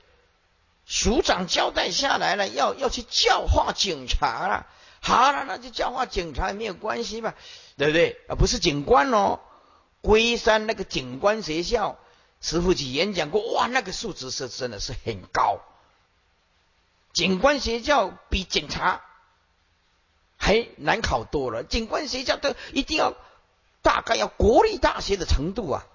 [0.85, 4.67] 署长交代下来了，要要去教化警察了。
[5.05, 7.35] 好了，那就教化警察也没有关系嘛，
[7.77, 8.19] 对不对？
[8.27, 9.39] 啊，不是警官哦，
[10.01, 11.99] 龟山那个警官学校，
[12.41, 15.59] 师傅去演讲过，哇，那个素质是真的是很高。
[17.13, 19.03] 警官学校比警察
[20.37, 23.13] 还难考多了，警官学校都一定要
[23.83, 25.85] 大概要国立大学的程度啊，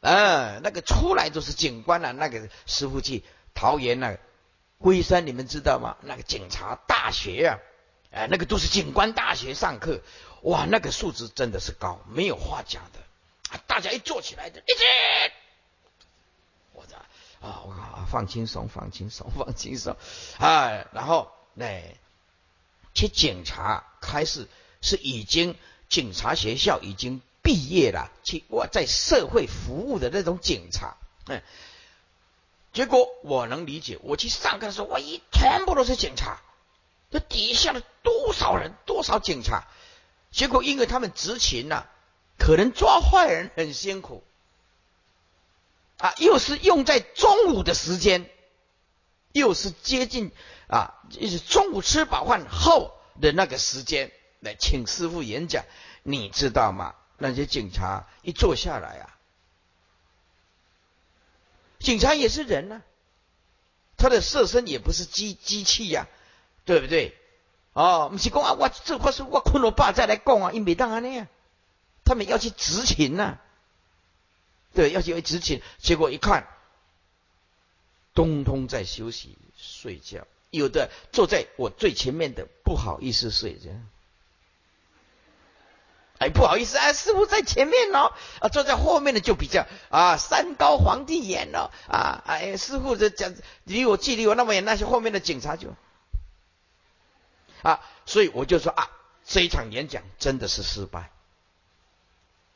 [0.00, 4.16] 啊，那个出来都是警官啊，那个师傅去桃园那
[4.84, 5.96] 龟山，你们知道吗？
[6.02, 7.58] 那个警察大学啊，
[8.10, 10.02] 哎，那个都是警官大学上课，
[10.42, 13.58] 哇，那个素质真的是高，没有话讲的。
[13.66, 14.84] 大家一坐起来的，一起，
[16.74, 16.96] 我的
[17.40, 19.96] 啊，我放轻松，放轻松，放轻松，
[20.38, 21.94] 啊，然后哎，
[22.92, 24.46] 去警察开始
[24.82, 25.56] 是已经
[25.88, 31.42] 警察学校已经毕业了，去我在社会服务的那种警察，哎。
[32.74, 36.40] 结果我能理解，我去上课的时候，我一全部都是警察，
[37.10, 39.68] 这底下的多少人，多少警察。
[40.32, 41.86] 结果因为他们执勤呐，
[42.36, 44.24] 可能抓坏人很辛苦，
[45.98, 48.28] 啊，又是用在中午的时间，
[49.30, 50.32] 又是接近
[50.66, 54.10] 啊，就是中午吃饱饭后的那个时间
[54.40, 55.64] 来请师傅演讲，
[56.02, 56.96] 你知道吗？
[57.18, 59.16] 那些警察一坐下来啊。
[61.84, 62.82] 警察也是人呐，
[63.96, 66.08] 他的色身也不是机机器呀，
[66.64, 67.16] 对不对？
[67.74, 71.28] 哦，不是讲啊，我这话是我困了爸再来讲啊，因为当然呢，
[72.04, 73.38] 他们要去执勤呐，
[74.72, 76.48] 对，要去执勤，结果一看，
[78.14, 83.70] 通通在休息睡觉，有的坐在我最前面的，不好意思睡着。
[86.18, 93.34] 哎，不好意思啊，师傅在前面哦，啊，坐在后面的就比较啊，山高皇帝远哦，啊，哎，师傅这讲
[93.64, 95.74] 离我距离我那么远，那些后面的警察就
[97.62, 98.90] 啊，所以我就说啊，
[99.24, 101.10] 这一场演讲真的是失败，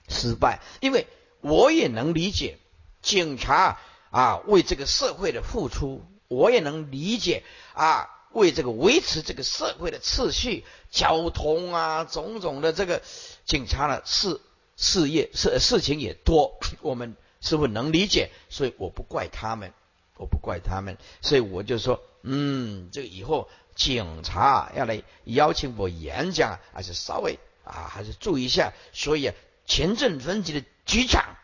[0.09, 1.09] 失败，因为
[1.41, 2.59] 我也能理解
[3.03, 3.81] 警察
[4.11, 7.43] 啊为这个社会的付出，我也能理解
[7.75, 8.09] 啊。
[8.33, 13.03] 为这个维持这个社会的秩序、交通啊，种种的这个
[13.47, 14.41] 警察的事
[14.77, 18.31] 事业事事情也多， 我们是不能理解？
[18.51, 19.73] 所以我不怪他们，
[20.17, 28.73] 我不怪他们，所以我就说，嗯，这个以后警察要来邀请我演讲，还是稍微啊，还是注意一下。
[28.93, 29.35] 所以啊，
[29.67, 31.37] 前镇分局的局长，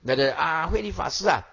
[0.00, 1.46] 那个啊，慧理法师啊，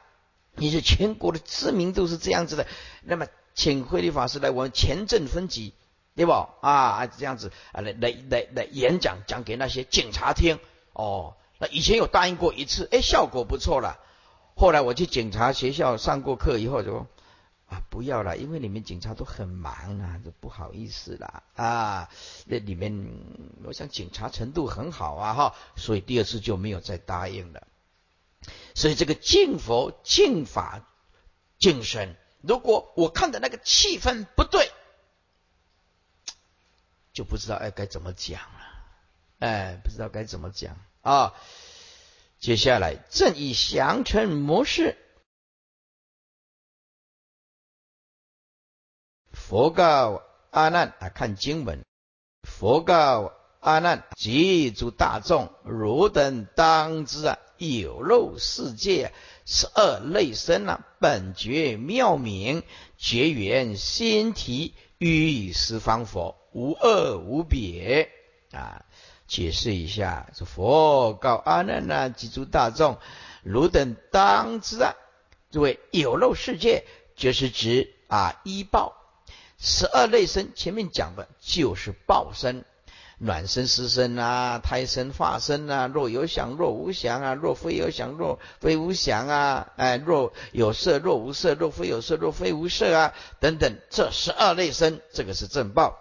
[0.56, 2.66] 你是全国的知名度是这样子的，
[3.04, 3.28] 那么。
[3.56, 5.74] 请慧律法师来我们前镇分局，
[6.16, 6.32] 对不？
[6.32, 10.60] 啊，这样子啊，来来来来演讲，讲给那些警察听。
[10.94, 14.00] 哦，那以前有答应过一次，哎，效果不错了。
[14.56, 17.08] 后来我去警察学校上过课以后，就说
[17.68, 21.44] 啊，不要了，因为你们警察都很忙啊，就不好意思啦。
[21.56, 22.10] 啊。
[22.46, 23.08] 那里面
[23.64, 27.68] 我想警察程度很好啊，哈，所以第二次就没有再答应了。
[28.76, 30.88] 所以这个敬佛敬法
[31.60, 32.16] 敬身。
[32.44, 34.72] 如果我看的那个气氛不对，
[37.14, 38.60] 就不知道哎该怎么讲了，
[39.40, 40.78] 哎，不知道该怎么讲。
[41.02, 41.34] 啊。
[42.40, 44.98] 接下来正以降臣模式，
[49.32, 50.22] 佛告
[50.52, 51.86] 阿难啊，看经文，
[52.42, 53.32] 佛告
[53.62, 57.40] 阿难及诸大众，汝等当知啊，
[57.72, 59.12] 有漏世界。
[59.46, 62.64] 十二类身啊，本觉妙明，
[62.98, 68.10] 绝缘心体，于十方佛，无二无别
[68.54, 68.86] 啊！
[69.28, 72.98] 解释一下，这佛告阿难呐，及诸大众，
[73.44, 74.96] 汝等当知啊，
[75.52, 76.86] 诸位有漏世界，
[77.18, 78.96] 就是指啊一报
[79.58, 82.64] 十二类身，前面讲的就是报身。
[83.24, 96.00] 卵生、湿生啊，胎生、化生啊，若有想，若无想啊，若非有想，若非无想啊，哎，若有色，若无色，若非有色，若非无色啊，等等，这十二类生，这个是正报。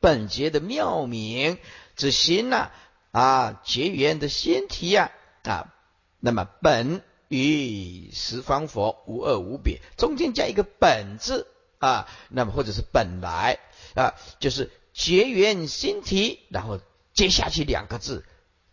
[0.00, 1.56] 本节的妙名
[1.96, 2.70] 之心呐，
[3.10, 5.12] 啊，结缘的先体呀，
[5.44, 5.72] 啊，
[6.20, 11.46] 那么本与十方佛无二无别，中间加一个本字
[11.78, 13.58] 啊，那么或者是本来
[13.94, 14.70] 啊，就是。
[14.92, 16.80] 结缘心体，然后
[17.14, 18.24] 接下去两个字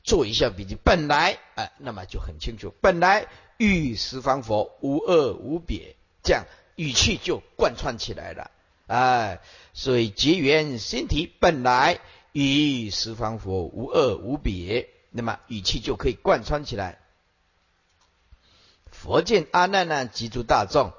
[0.04, 0.76] 做一下笔记。
[0.76, 2.74] 本来，哎，那么就很清楚。
[2.82, 6.46] 本来与十方佛无二无别，这样
[6.76, 8.52] 语气就贯穿起来了。
[8.88, 9.42] 哎，
[9.74, 12.00] 所以结缘心体本来
[12.32, 17.00] 与十方佛无二无别，那么语气就可以贯穿起来。
[18.92, 20.92] 佛见阿难呢，及诸大众，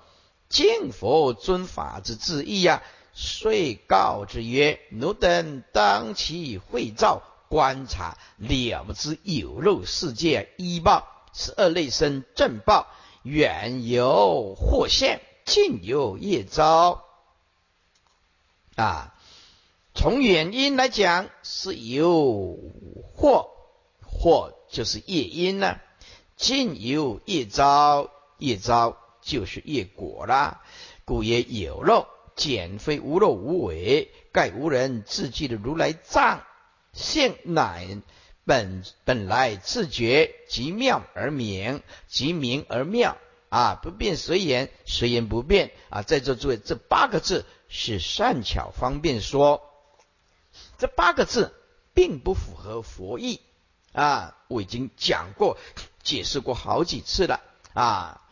[0.48, 2.82] 见佛尊法之智意呀。
[3.22, 12.86] 遂告之曰：“奴等当其会照观察，了知有漏世界一报，十二类生正报，
[13.22, 17.04] 远有祸现，近有业招。
[18.74, 19.14] 啊，
[19.94, 22.58] 从原因来讲，是有
[23.14, 23.50] 或
[24.02, 25.78] 或就是业因呢；
[26.36, 30.62] 近有业招，业招就是业果啦。
[31.04, 32.06] 故曰有肉，
[32.40, 36.42] 减非无肉无为，盖无人自具的如来藏，
[36.94, 38.00] 现乃
[38.46, 43.18] 本本来自觉，极妙而明，极明而妙
[43.50, 43.78] 啊！
[43.82, 46.00] 不变随言，随言不变啊！
[46.00, 49.62] 在座诸位，这八个字是善巧方便说，
[50.78, 51.52] 这八个字
[51.92, 53.40] 并不符合佛意
[53.92, 54.38] 啊！
[54.48, 55.58] 我已经讲过。
[56.02, 57.42] 解释过好几次了
[57.74, 58.22] 啊！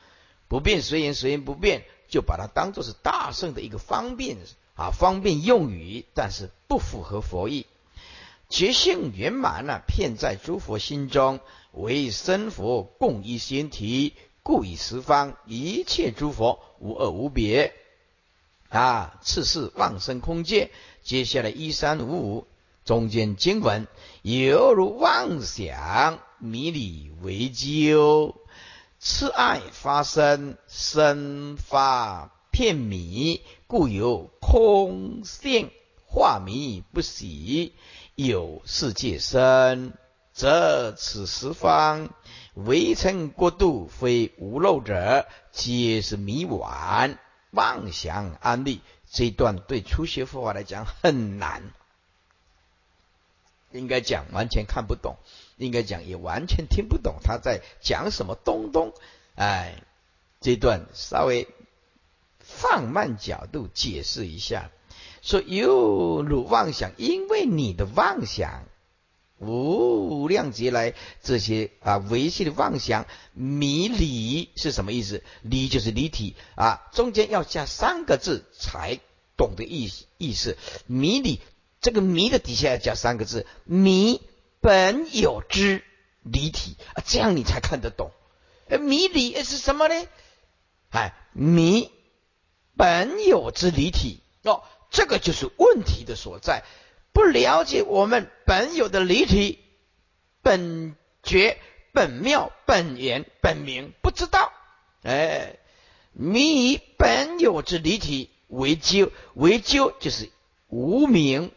[0.48, 4.38] 不变随言，随言不变，就把它当做是大圣的一个方便
[4.74, 7.66] 啊，方便用语，但是不符合佛意。
[8.48, 11.40] 觉性圆满呢，片在诸佛心中，
[11.72, 17.74] 为生佛共一心体，故以十方一切诸佛无二无别
[18.70, 19.18] 啊！
[19.22, 20.70] 次是妄生空界，
[21.02, 22.46] 接下来一三五五
[22.84, 23.86] 中间经文
[24.22, 26.20] 犹如妄想。
[26.40, 28.36] 迷离为究，
[29.00, 35.70] 痴爱发生，生发片迷，故有空性
[36.06, 37.74] 化迷不喜。
[38.16, 39.92] 有世界生，
[40.32, 42.10] 则此十方
[42.54, 47.16] 围城国度，非无漏者，皆是迷惘
[47.52, 48.80] 妄想安利。
[49.08, 51.62] 这一段对初学佛法来讲很难，
[53.70, 55.16] 应该讲完全看不懂。
[55.58, 58.94] 应该讲也完全听不懂他在讲什么东东，
[59.34, 59.82] 哎，
[60.40, 61.48] 这段稍微
[62.38, 64.70] 放慢角度解释一下，
[65.20, 68.66] 说有汝妄想，因为你的妄想
[69.38, 75.24] 无量劫来这些啊维系的妄想迷离是什么意思？
[75.42, 79.00] 离就是离体啊，中间要加三个字才
[79.36, 80.56] 懂的意意思。
[80.86, 81.40] 迷离
[81.80, 84.20] 这个迷的底下要加三个字迷。
[84.60, 85.82] 本有之
[86.22, 88.10] 离体啊，这样你才看得懂。
[88.80, 90.06] 迷离是什么呢？
[90.90, 91.90] 哎，迷
[92.76, 96.64] 本有之离体哦，这个就是问题的所在。
[97.12, 99.58] 不了解我们本有的离体，
[100.42, 101.58] 本觉、
[101.92, 104.52] 本妙、本源、本名，不知道。
[105.02, 105.56] 哎，
[106.12, 110.30] 迷以本有之离体为究，为究就是
[110.68, 111.52] 无名，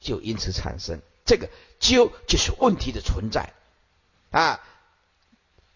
[0.00, 1.48] 就因此产生这个。
[1.82, 3.52] 究就是问题的存在
[4.30, 4.60] 啊！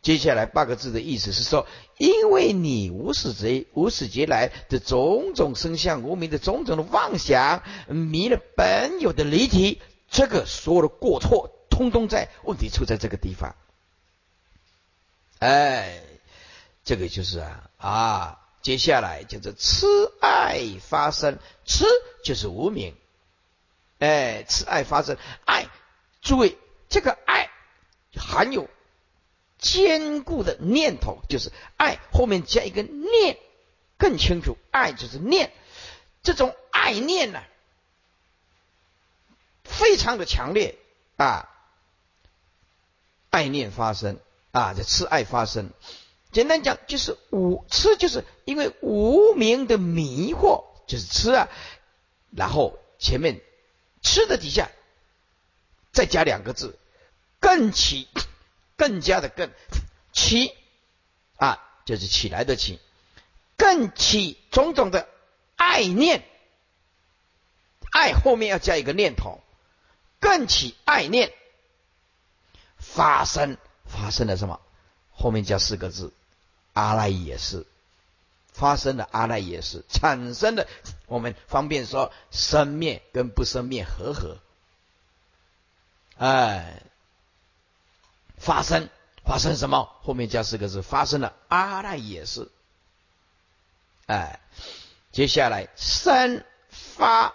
[0.03, 1.67] 接下来八个字的意思是说，
[1.99, 13.57] 因为你无始劫无始劫来的种种生相无名的种种的妄想，迷了本有的离体，这个所有的过错，通通在问题出在这个地方。
[15.41, 16.01] 哎，
[16.85, 18.39] 这个就是啊啊！
[18.63, 19.87] 接下来就是痴
[20.21, 21.85] 爱发生，痴
[22.23, 22.95] 就是无名，
[23.99, 25.69] 哎，痴爱发生，爱。
[26.27, 26.59] 诸位，
[26.89, 27.51] 这个爱
[28.16, 28.68] 含有
[29.59, 33.39] 坚固的念头，就是爱后面加一个念，
[33.97, 35.53] 更清楚，爱就是念，
[36.24, 37.41] 这种爱念呢，
[39.62, 40.77] 非常的强烈
[41.16, 41.49] 啊，
[43.31, 44.18] 爱念发生
[44.51, 45.70] 啊，这痴爱发生，
[46.33, 51.49] 简单讲就是无痴，就是因为无名的迷惑，就是痴啊，
[52.33, 53.41] 然后前面
[54.03, 54.68] 痴的底下。
[55.97, 56.79] 再加两个字，
[57.41, 58.07] 更起，
[58.77, 59.51] 更加的更
[60.13, 60.53] 起
[61.37, 62.79] 啊，就是起来的起，
[63.57, 65.09] 更起种种的
[65.57, 66.23] 爱念，
[67.91, 69.41] 爱后面要加一个念头，
[70.21, 71.33] 更起爱念
[72.77, 74.61] 发生发生了什么？
[75.13, 76.13] 后面加四个字，
[76.75, 77.65] 阿赖也是
[78.53, 80.69] 发生的，阿赖也是产生的。
[81.07, 84.37] 我们方便说生灭跟不生灭合合。
[86.19, 86.83] 哎，
[88.39, 88.89] 发生
[89.25, 89.91] 发生什么？
[90.03, 91.35] 后面加四个字，发生了。
[91.49, 92.51] 阿赖也是。
[94.07, 94.41] 哎，
[95.12, 97.35] 接下来生发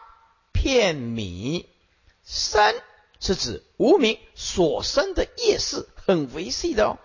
[0.51, 1.69] 片米，
[2.23, 2.82] 生
[3.19, 6.97] 是指无名所生的业事，很维系的哦。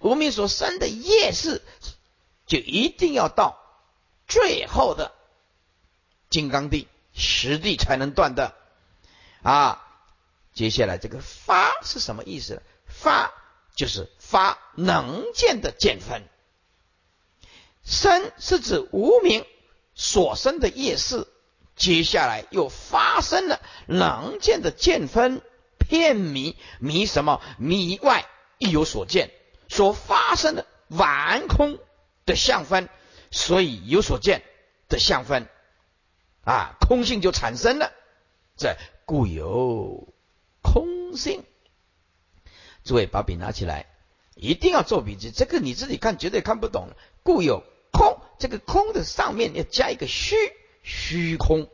[0.00, 1.62] 无名所生的业事，
[2.46, 3.58] 就一定要到
[4.28, 5.12] 最后的
[6.28, 8.54] 金刚地、实地才能断的
[9.42, 9.82] 啊。
[10.56, 12.62] 接下来这个发是什么意思？
[12.86, 13.30] 发
[13.74, 16.22] 就是发能见的见分，
[17.84, 19.44] 生是指无名
[19.94, 21.28] 所生的业事，
[21.76, 25.42] 接下来又发生了能见的见分，
[25.78, 27.42] 片迷迷什么？
[27.58, 28.26] 迷外
[28.56, 29.30] 亦有所见，
[29.68, 31.78] 所发生的完空
[32.24, 32.88] 的相分，
[33.30, 34.42] 所以有所见
[34.88, 35.50] 的相分
[36.46, 37.92] 啊，空性就产生了，
[38.56, 40.15] 这故有。
[40.66, 41.44] 空性，
[42.82, 43.86] 诸位把笔拿起来
[44.34, 45.30] 一定要做笔记。
[45.30, 46.88] 这个你自己看绝对看不懂。
[47.22, 47.62] 故有
[47.92, 50.34] 空，这个空的上面要加一个虚，
[50.82, 51.68] 虚空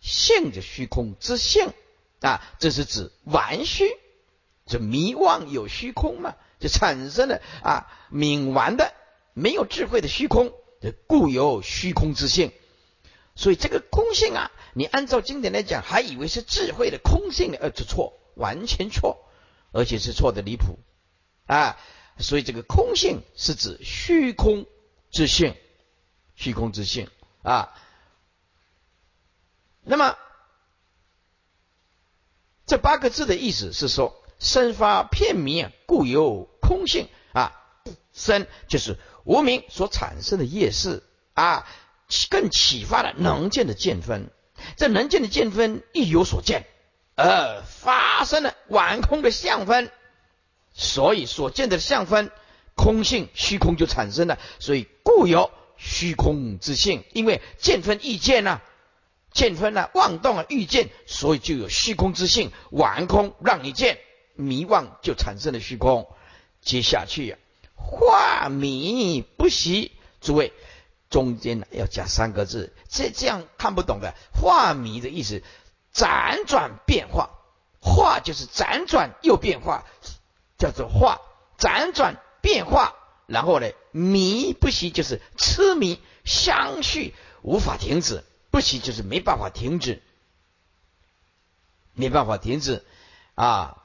[0.00, 1.72] 性就虚空之性
[2.20, 3.84] 啊，这是指玩虚，
[4.66, 8.92] 这迷妄有虚空嘛，就产生了啊冥顽的
[9.32, 10.52] 没有智慧的虚空，
[10.82, 12.52] 这故有虚空之性。
[13.38, 19.24] 所以这个空性啊，你按照经典来讲，还以为是智慧的空性的，呃，这错，完全错，
[19.70, 20.80] 而且是错的离谱
[21.46, 21.78] 啊！
[22.18, 24.66] 所以这个空性是指虚空
[25.12, 25.54] 之性，
[26.34, 27.08] 虚空之性
[27.44, 27.72] 啊。
[29.84, 30.18] 那么
[32.66, 37.52] 这八个字的意思是说，生发片迷，故有空性啊。
[38.12, 41.68] 生就是无名所产生的业事啊。
[42.30, 44.30] 更启发了能见的见分，
[44.76, 46.64] 这能见的见分亦有所见，
[47.16, 49.90] 而发生了完空的相分，
[50.72, 52.30] 所以所见的相分
[52.74, 57.04] 空性虚空就产生了，所以故有虚空之性。
[57.12, 58.62] 因为见分易见呐，
[59.32, 63.98] 见分呢妄动啊欲见，所以就有虚空之性，完空让你见
[64.34, 66.08] 迷妄就产生了虚空。
[66.62, 67.36] 接下去呀，
[67.74, 70.52] 化迷不习，诸位。
[71.10, 75.42] 中间呢要加三个字，这这样看不懂的化迷的意思，
[75.94, 77.30] 辗转变化，
[77.80, 79.84] 化就是辗转又变化，
[80.58, 81.20] 叫做化，
[81.58, 82.94] 辗转变化，
[83.26, 90.02] 然后呢迷不息就是痴迷相续无法停止，不息就是没办法停止，
[91.94, 92.84] 没办法停止。
[93.34, 93.82] 啊，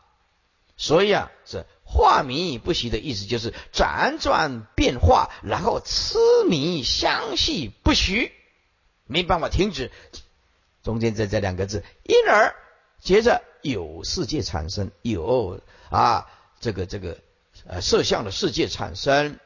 [0.78, 1.66] 所以啊是。
[1.84, 6.18] 化迷不息的意思就是辗转变化，然后痴
[6.50, 8.32] 迷相续不徐，
[9.06, 9.92] 没办法停止。
[10.82, 12.56] 中间在这两个字，因而
[13.00, 16.28] 接着有世界产生，有啊
[16.60, 17.20] 这个这个
[17.68, 19.40] 呃色相的世界产生，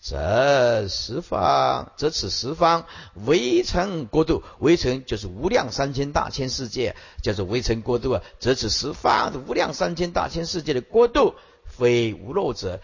[0.00, 8.22] 则十方则此十方围城国度，围城就是无量三千大千世界，叫做围城国度啊。
[8.40, 11.36] 则此十方无量三千大千世界的国度。
[11.76, 12.80] 非无漏者，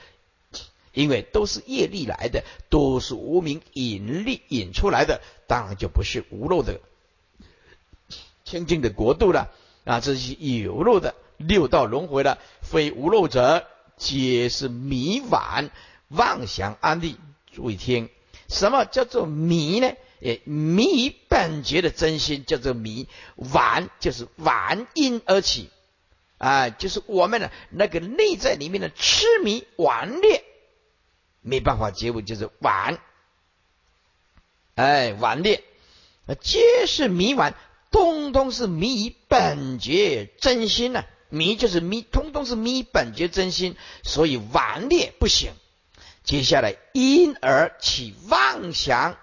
[0.93, 6.80] 因为都是业力来的，都是无名引力引出来的，当然就不是无漏的
[8.45, 9.53] 清净的国度了
[9.84, 10.01] 啊！
[10.01, 13.66] 这是有漏的六道轮回了，非无漏者，
[13.97, 15.70] 皆是迷惘
[16.09, 17.16] 妄想安利。
[17.53, 18.09] 注意听，
[18.49, 19.93] 什么叫做迷呢？
[20.20, 25.70] 诶，迷本觉的真心叫做迷，顽就是顽因而起。
[26.39, 30.45] 啊，就是我们的那个内在里面的痴迷顽劣，
[31.41, 32.99] 没办法结果就是顽，
[34.76, 35.64] 哎，顽劣，
[36.41, 37.55] 皆是迷顽，
[37.91, 45.53] 通通是迷于本觉真心呢，迷就是迷，通通是迷本觉真心，所以顽劣不行。
[46.22, 49.16] 接下来因而起妄想，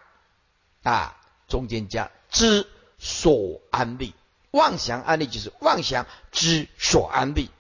[0.84, 1.16] 啊，
[1.48, 4.14] 中间加之所安立。
[4.56, 7.52] 妄想安利就是妄想之所安利，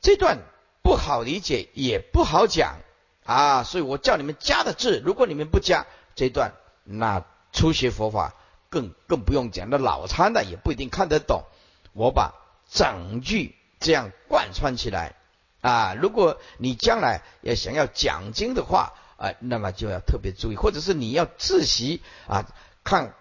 [0.00, 0.40] 这段
[0.82, 2.80] 不好理解也不好讲
[3.24, 5.86] 啊，所以我叫你们加的字，如果你们不加
[6.16, 8.34] 这段，那初学佛法
[8.68, 11.44] 更更不用讲，那脑残的也不一定看得懂。
[11.92, 12.34] 我把
[12.68, 15.14] 整句这样贯穿起来
[15.60, 22.44] 啊，如果你将来要想要讲经的话啊，那么就要特别注意，或者是你要自习啊
[22.82, 23.14] 看。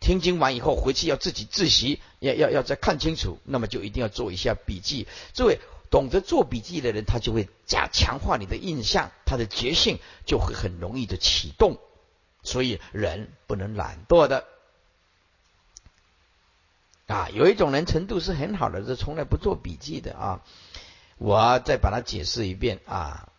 [0.00, 5.06] 听经完以后，回去要自己自习，要要要再看清楚，那么就一定要做一下笔记。
[5.34, 11.78] 诸位懂得做笔记的人，他就会加强化你的印象，他的觉性就会很容易的启动。
[12.42, 14.46] 所以人不能懒惰的
[17.06, 17.28] 啊！
[17.34, 20.42] 有一种人程度是很好的，是从来不做笔记的啊。
[21.18, 23.29] 我再把它解释一遍啊。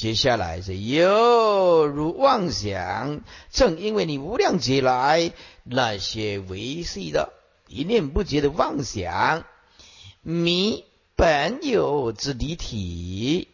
[0.00, 3.20] 接下来是又如妄想，
[3.50, 5.30] 正因为你无量劫来
[5.62, 7.34] 那些维系的
[7.68, 9.44] 一念不绝的妄想，
[10.22, 10.86] 迷
[11.16, 13.48] 本有之离体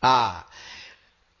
[0.00, 0.48] 啊，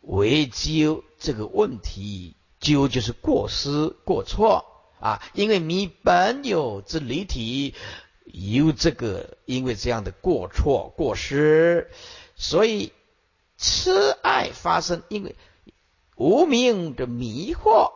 [0.02, 4.66] 为究这个问题，究就是过失过错
[5.00, 7.72] 啊，因为迷本有之离体
[8.26, 11.90] 有这个，因为这样的过错过失，
[12.36, 12.92] 所以。
[13.58, 15.34] 痴爱发生，因为
[16.16, 17.90] 无名的迷惑，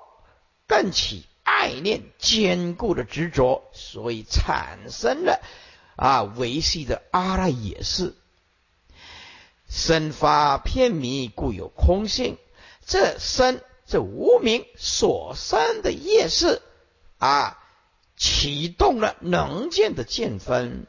[0.67, 5.41] 更起爱念坚固的执着，所以产生了
[5.97, 8.15] 啊维系的阿赖耶识。
[9.69, 12.37] 生发偏迷，故有空性。
[12.85, 16.61] 这生这无名所生的业识
[17.19, 17.59] 啊，
[18.17, 20.87] 启动了能见的见分。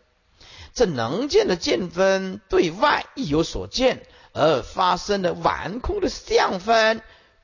[0.73, 7.01] 这能见的见分对外亦有所见，而发生的完空的相分，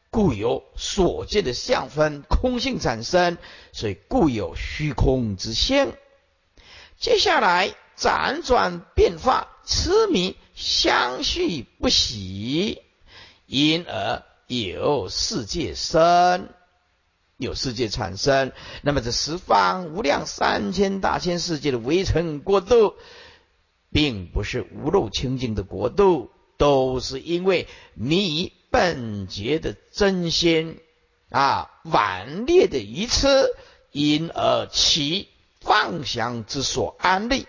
[0.09, 3.37] 故有所见的相分空性产生，
[3.71, 5.93] 所以故有虚空之性。
[6.97, 12.81] 接下来辗转变化，痴迷相续不息，
[13.45, 16.49] 因而有世界生。
[17.37, 22.95] 有世界产生，那么这十方无量三千大千世界的围城国度，
[23.93, 30.79] 并不是无漏清净的国度，都是因为你本觉的真心
[31.31, 33.27] 啊顽劣的愚痴，
[33.91, 35.29] 因而其
[35.63, 37.47] 妄想之所安立。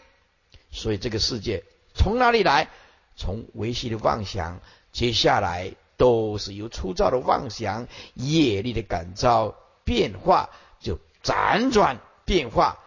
[0.71, 2.71] 所以这个世界从哪里来？
[3.17, 9.57] 从维系的妄想，接下来都是由粗糙的妄想业力的感召。
[9.83, 12.79] 变化就辗转变化，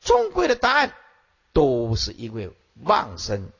[0.00, 0.94] 终归的答案
[1.52, 2.50] 都是因为
[2.82, 3.50] 妄生，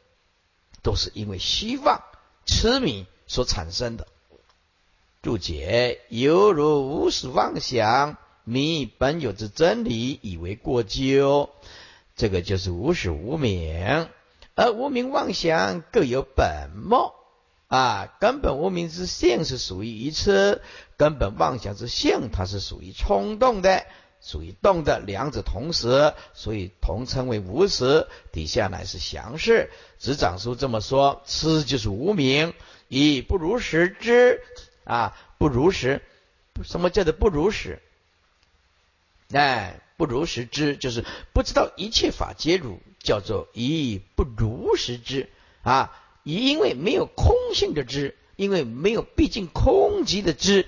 [0.87, 2.01] 都是因为希望
[2.47, 4.07] 痴迷所产生的。
[5.21, 11.51] 注解：犹如无始妄想，迷本有之真理，以为过咎，
[12.15, 14.09] 这个就是无始无明，
[14.55, 17.17] 而无明妄想各有本末。
[17.67, 20.63] 啊，根本无名之性是属于愚痴，
[20.97, 23.85] 根本妄想之性它是属于冲动的，
[24.27, 28.09] 属于动的，两者同时，所以同称为无实。
[28.33, 29.71] 底下乃是详事。
[30.01, 32.53] 执掌书这么说：痴就是无名，
[32.89, 34.43] 以不如实知
[34.83, 36.03] 啊，不如实，
[36.65, 37.81] 什么叫做不如实？
[39.31, 45.29] 哎，不如实知就是不知道一切法皆如，叫做以不如实知
[45.63, 45.97] 啊。
[46.25, 50.67] 以因为没有空性的知，因为没有毕竟空寂的知，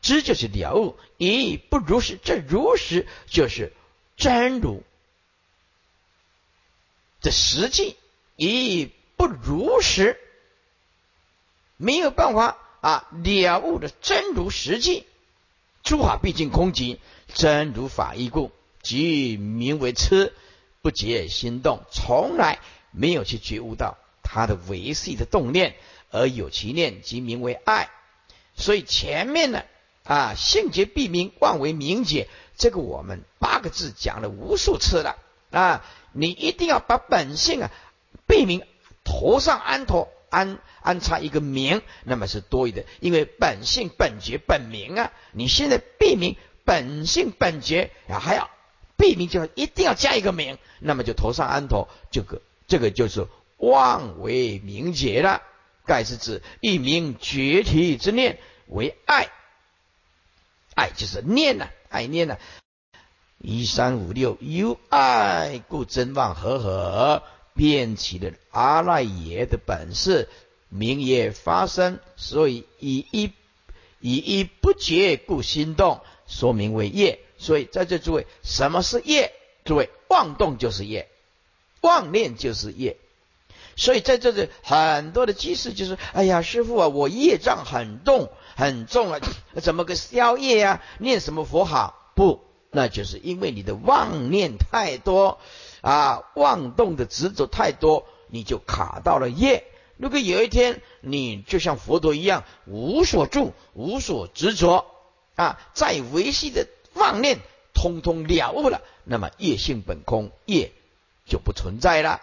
[0.00, 0.96] 知就是了悟。
[1.22, 3.72] 咦，不如实，这如实就是
[4.16, 4.82] 真如。
[7.20, 7.96] 这实际，
[8.36, 10.18] 咦，不如实，
[11.76, 15.06] 没有办法啊了悟的真如实际。
[15.84, 16.98] 诸法毕竟空寂，
[17.32, 18.50] 真如法亦故，
[18.82, 20.34] 即名为痴，
[20.80, 22.58] 不觉心动，从来
[22.90, 23.96] 没有去觉悟到。
[24.24, 25.76] 它的维系的动念，
[26.10, 27.90] 而有其念，即名为爱。
[28.56, 29.62] 所以前面呢，
[30.04, 35.16] 啊，性觉必明，妄为明解，这个我们八个字讲了无数次了
[35.50, 35.84] 啊。
[36.12, 37.70] 你一定要把本性啊，
[38.26, 38.62] 必明
[39.04, 45.12] 头上安头安安插一个明，那么是多余的，因为本性本觉本明啊。
[45.32, 48.50] 你现在必明本性本觉啊，还要
[48.96, 53.26] 必明，就要一定要加一个明，那么就头上安头，这个这个就是。
[53.58, 55.40] 妄为明解了，
[55.86, 59.28] 盖是指一名绝体之念为，爱
[60.96, 62.38] 就是念呐，爱念呐。
[63.38, 67.22] 一三五六由爱故真妄合合，
[67.54, 70.28] 变起了阿赖耶的本事，
[70.68, 73.32] 明业发生，所以以一
[73.98, 77.18] 以一不觉故心动，说明为业。
[77.36, 79.32] 所以在这诸位，什么是业？
[79.64, 81.08] 诸位，妄动就是业，
[81.80, 82.96] 妄念就是业。
[83.76, 89.20] 所以在这里很多的居士就是，哎呀，师傅啊，我业障很重很重啊，
[89.62, 90.82] 怎么个消业呀？
[90.98, 92.12] 念什么佛好？
[92.14, 95.38] 不，那就是因为你的妄念太多
[95.80, 99.64] 啊，妄动的执着太多，你就卡到了业。
[99.96, 104.86] 如果有一天你就像佛陀一样，无所住、无所执着
[105.34, 107.38] 啊，在维系的妄念
[107.72, 110.72] 通通了悟了，那么业性本空，业
[111.24, 112.20] 就不存在了。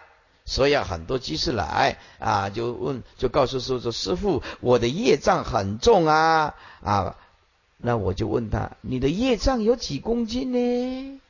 [0.50, 7.16] 所以啊，很多居士来啊，就问，就告诉师傅说：“师傅，我的业障很重啊啊！”
[7.78, 11.20] 那我就问他：“你的业障有几公斤呢？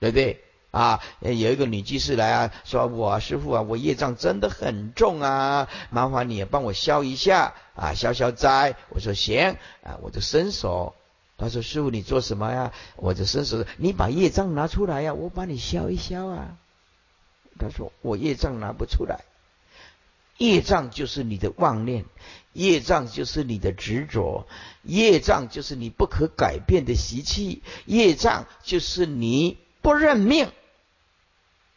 [0.00, 0.42] 对不对？”
[0.72, 10.96] 啊，有一个女居士来啊，说：“我师傅啊，我业障真的很重啊，麻烦你也帮我消一下啊，消消灾。”我说：“行啊，我就伸手。”
[11.38, 16.56] 他说：“师傅，你做什么呀？”我就伸手，你把业障拿出来呀，我帮你消一消啊。
[17.58, 19.24] 他说：“我业障拿不出来，
[20.38, 22.04] 业障就是你的妄念，
[22.52, 24.46] 业障就是你的执着，
[24.82, 30.50] 业障就是你不可改变的习气，业障就是你不认命，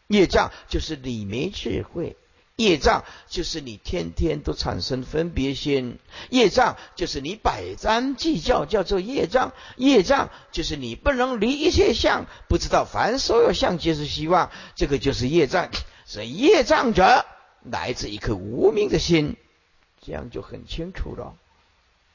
[0.07, 2.15] 业障就是你没智慧，
[2.57, 5.99] 业障就是你天天都产生分别心，
[6.31, 15.69] 业障就是你百般计较，叫做业障，业障就是你不能离一切相，不知道凡所有相皆是希望，这个就是业障。
[16.05, 17.25] 所以业障者
[17.61, 19.35] 来自一颗无名的心，
[20.03, 21.35] 这样就很清楚了。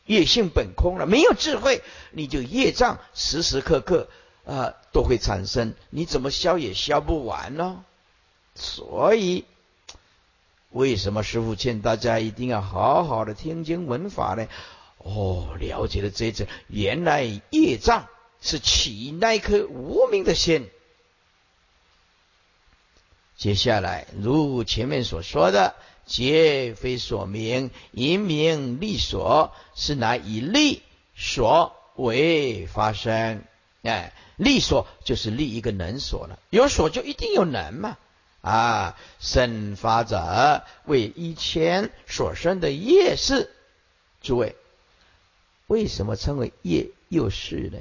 [0.07, 4.09] 业性本空了，没有智慧，你就业障时时刻刻
[4.45, 7.85] 啊都会产生，你怎么消也消不完呢？
[8.57, 9.45] 所以，
[10.73, 14.49] 为什么师傅劝大家一定要好好的听经闻法呢？
[14.99, 18.07] 哦，了解了这一层，原来业障
[18.41, 20.71] 是起那颗无名的心。
[23.37, 25.75] 接下来，如前面所说的，
[26.07, 30.83] 皆非所名，以名利所，是乃以利
[31.17, 33.43] 所为发生。
[33.83, 37.99] 哎，利所就是利一个能所了，有所就一定有能嘛。
[38.43, 43.51] 啊，生发者为一千所生的业事，
[44.21, 44.55] 诸位。
[45.69, 47.79] 为什么称为业又是呢？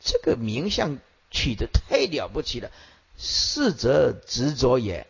[0.00, 0.98] 这个名相
[1.30, 2.70] 取得太了不起了。
[3.22, 5.06] 是则执着也，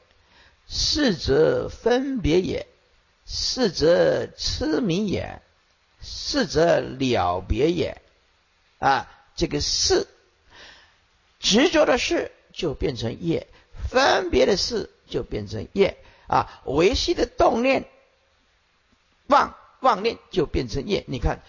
[0.68, 2.66] 是则分别也，
[3.24, 5.41] 是则痴迷也，
[6.03, 8.03] 是则了别也。
[8.81, 10.09] 啊，这个是
[11.39, 13.46] 执着的事就变成业，
[13.88, 15.96] 分别的事就变成业。
[16.26, 17.88] 啊，维系的动念
[19.28, 19.56] 妄。
[19.80, 21.40] 妄念就变成业，你看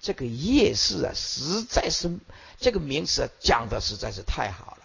[0.00, 2.16] 这个业事啊，实在是
[2.60, 4.82] 这个名词啊讲的实在是太好了。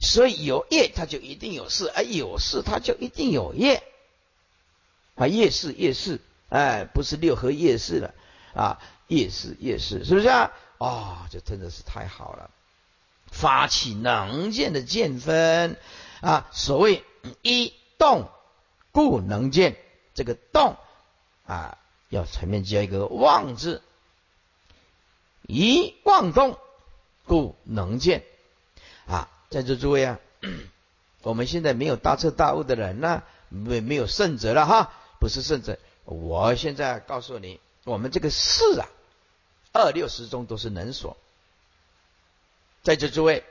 [0.00, 3.82] 所以有业，它就一定有事；而有事，它就一定有业。
[5.14, 8.14] 啊，业事业事，哎，不是六合夜市了
[8.54, 10.52] 啊，业事业事，是不是啊？
[10.78, 12.50] 啊，这真的是太好了。
[13.34, 15.76] 发起能见的见分
[16.20, 17.02] 啊，所谓
[17.42, 18.28] 一动
[18.92, 19.76] 故能见，
[20.14, 20.76] 这个动。
[21.46, 21.76] 啊，
[22.08, 23.82] 要前面加一个“妄”字，
[25.42, 26.56] 一妄动，
[27.26, 28.24] 故能见。
[29.06, 30.18] 啊，在座诸位啊，
[31.20, 35.78] 我们现在没有大彻大悟的人呢，没没有圣者了哈，不是圣者。
[36.04, 38.88] 我现在告诉你，我们这个事啊，
[39.72, 41.18] 二六十中都是能所。
[42.84, 43.42] 在这诸位，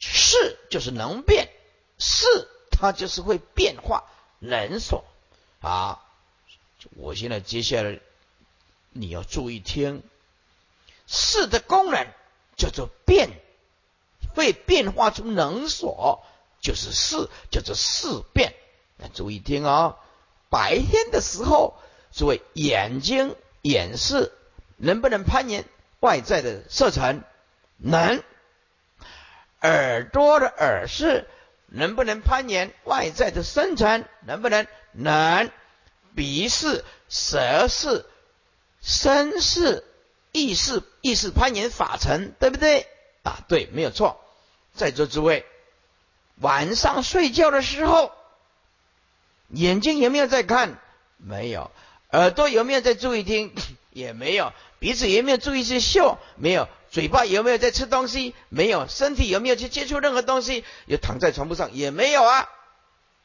[0.00, 1.50] 事就是能变，
[1.98, 2.26] 事
[2.70, 4.04] 它就是会变化，
[4.40, 5.04] 能所
[5.60, 6.02] 啊。
[6.96, 8.00] 我现在接下来
[8.90, 10.02] 你要注意听，
[11.06, 12.06] 事的功能
[12.56, 13.28] 叫做变，
[14.34, 16.24] 会变化出能所，
[16.62, 18.54] 就是事，叫做事变。
[18.96, 19.98] 那注意听啊，
[20.48, 21.74] 白天的时候，
[22.10, 24.32] 诸位眼睛眼视
[24.76, 25.66] 能不能攀岩
[26.00, 27.22] 外在的色尘？
[27.76, 28.22] 能。
[29.62, 31.26] 耳朵的耳饰
[31.66, 34.04] 能不能攀岩外在的声尘？
[34.24, 34.66] 能不能？
[34.92, 35.50] 能。
[36.14, 38.04] 鼻视、舌视、
[38.80, 39.84] 身视、
[40.32, 42.88] 意识、意识攀岩法尘，对不对？
[43.22, 44.20] 啊，对，没有错。
[44.74, 45.46] 在座诸位，
[46.40, 48.12] 晚上睡觉的时候，
[49.48, 50.78] 眼睛有没有在看？
[51.16, 51.70] 没有。
[52.10, 53.54] 耳朵有没有在注意听？
[53.92, 54.52] 也没有。
[54.78, 56.18] 鼻子有没有注意去嗅？
[56.36, 56.68] 没有。
[56.90, 58.34] 嘴巴有没有在吃东西？
[58.48, 58.86] 没有。
[58.88, 60.64] 身体有没有去接触任何东西？
[60.86, 61.72] 有躺在床铺上？
[61.72, 62.48] 也没有啊。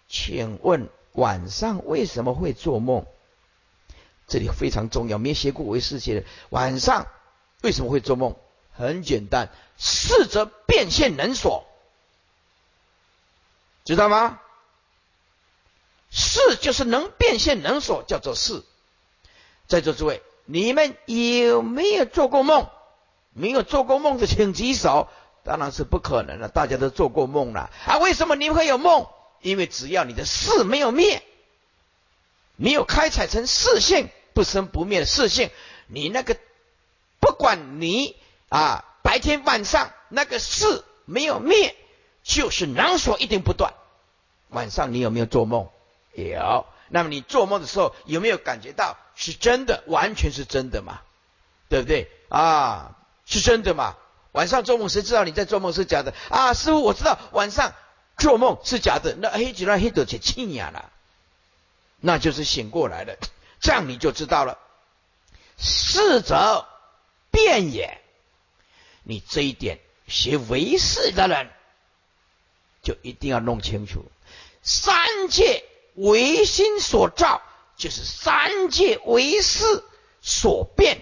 [0.08, 0.90] 请问？
[1.14, 3.06] 晚上为什么会做梦？
[4.28, 7.06] 这里非常重要，没学过为世界的晚上
[7.62, 8.36] 为什么会做梦？
[8.72, 11.68] 很简单，四则变现能所，
[13.86, 14.40] 知道吗？
[16.10, 18.66] 四就是能变现能所，叫做四。
[19.68, 22.68] 在座诸位，你们有没有做过梦？
[23.34, 25.08] 没有做过梦的请举手。
[25.44, 27.98] 当然是不可能了，大家都做过梦了啊！
[27.98, 29.08] 为什么你会有梦？
[29.42, 31.22] 因为只要你的事没有灭，
[32.56, 35.50] 没有开采成四性不生不灭的四性，
[35.88, 36.38] 你那个
[37.20, 38.16] 不管你
[38.48, 41.76] 啊白天晚上那个事没有灭，
[42.24, 43.74] 就是能所一定不断。
[44.48, 45.68] 晚上你有没有做梦？
[46.14, 46.66] 有。
[46.88, 49.84] 那么你做梦的时候有没有感觉到是真的？
[49.88, 51.02] 完全是真的嘛？
[51.68, 52.10] 对不对？
[52.30, 53.96] 啊，是真的嘛？
[54.32, 56.14] 晚上做梦谁知道你在做梦是假的？
[56.30, 57.74] 啊，师傅我知道晚上。
[58.16, 60.92] 做梦是假的，那黑吉拉黑得起气呀了，
[62.00, 63.18] 那就是醒过来了，
[63.60, 64.60] 这样你就知道了。
[65.58, 66.68] 事则
[67.32, 68.00] 变也，
[69.02, 71.50] 你这一点学唯识的人
[72.84, 74.06] 就一定要弄清楚。
[74.62, 75.66] 三界
[75.96, 77.42] 唯心所造，
[77.76, 79.84] 就是三界唯识
[80.22, 81.02] 所变。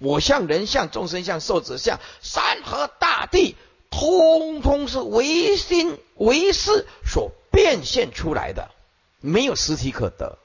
[0.00, 3.54] 我相、人相、众生相、寿者相、山河大地。
[3.92, 8.70] 通通是唯心唯识所变现出来的，
[9.18, 10.38] 没有实体可得。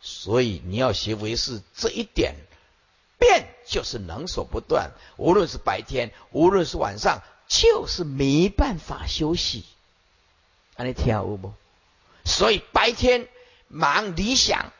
[0.00, 2.36] 所以你要学唯识这一点，
[3.18, 9.64] 变就是能所不断，无论是白天，无论是晚上，就是没办法休息。
[10.76, 11.52] 啊，你听有不？
[12.24, 13.26] 所以白天
[13.66, 14.72] 忙理想，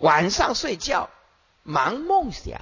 [0.00, 1.08] 晚上睡觉
[1.62, 2.60] 忙梦想，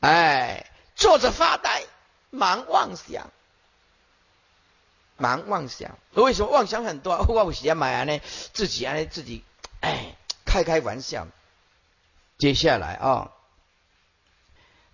[0.00, 1.84] 哎，坐着发呆
[2.30, 3.30] 忙妄想，
[5.16, 5.96] 忙妄想。
[6.12, 7.16] 为什么妄想很多？
[7.28, 8.20] 我喜欢买啊呢？
[8.52, 9.44] 自己啊自己
[9.80, 11.26] 哎开开玩笑。
[12.38, 13.32] 接下来啊。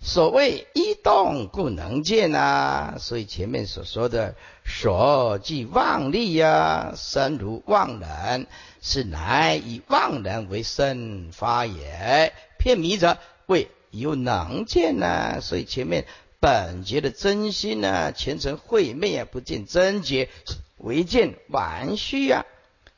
[0.05, 4.35] 所谓一动故能见啊，所以前面所说的
[4.65, 8.49] 所即妄力呀，身如妄人，
[8.81, 12.33] 是乃以妄人为身发也。
[12.59, 16.05] 片迷者谓有能见呐，所以前面
[16.41, 20.29] 本节的真心呢，前程慧昧啊，不见真觉，
[20.79, 22.45] 唯见玩虚啊。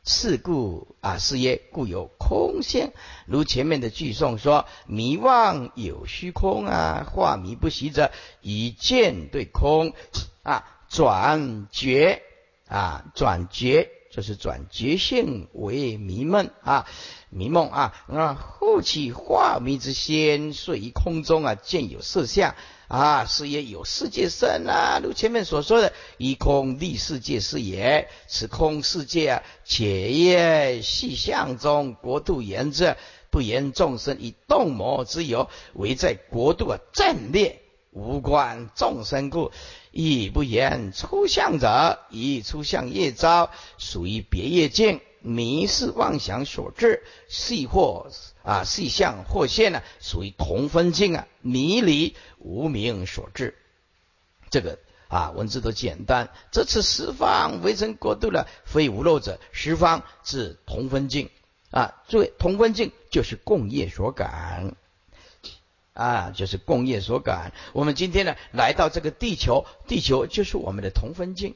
[0.07, 2.93] 是故啊，是曰故有空性。
[3.27, 8.11] 如前面的句诵说：“迷妄有虚空啊，化迷不习者，
[8.43, 9.95] 以见对空
[10.43, 12.23] 啊，转觉
[12.69, 16.87] 啊，转觉就是转觉性为迷梦啊，
[17.31, 22.55] 迷梦啊啊，后起化迷之先，睡于空中啊，见有色相。”
[22.89, 28.09] 啊，是也有世界身啊，如前面所说的，以空立世界是也。
[28.27, 32.97] 此空世界啊，且业细相中，国度言之，
[33.31, 39.51] 不言众生以动魔之有，为在国度啊阵列，无关众生故，
[39.91, 45.01] 亦不言出相者，以出相业招，属于别业境。
[45.25, 48.11] 迷是妄想所致，细或
[48.43, 53.57] 啊细相或现呢，属于同分境啊，迷离无明所致。
[54.51, 56.29] 这个啊文字都简单。
[56.53, 61.31] 这次十方围城国度了，非无漏者，十方是同分境
[61.71, 62.03] 啊。
[62.07, 64.77] 诸位，同分境就是共业所感
[65.95, 67.53] 啊，就是共业所感。
[67.73, 71.55] 我们今天呢来到这个地球，地球就是我们的同分境。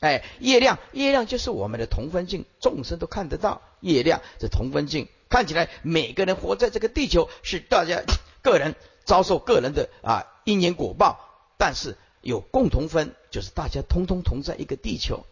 [0.00, 3.62] 哎，月亮，月亮就是我们的同分镜，众生都看得到。
[3.80, 8.02] 月亮是同分镜，看起来每个人活在这个地球，是大家
[8.42, 11.18] 个人遭受个人的啊因缘果报，
[11.56, 15.24] 但是有共同分，就是大家通通同在一个地球。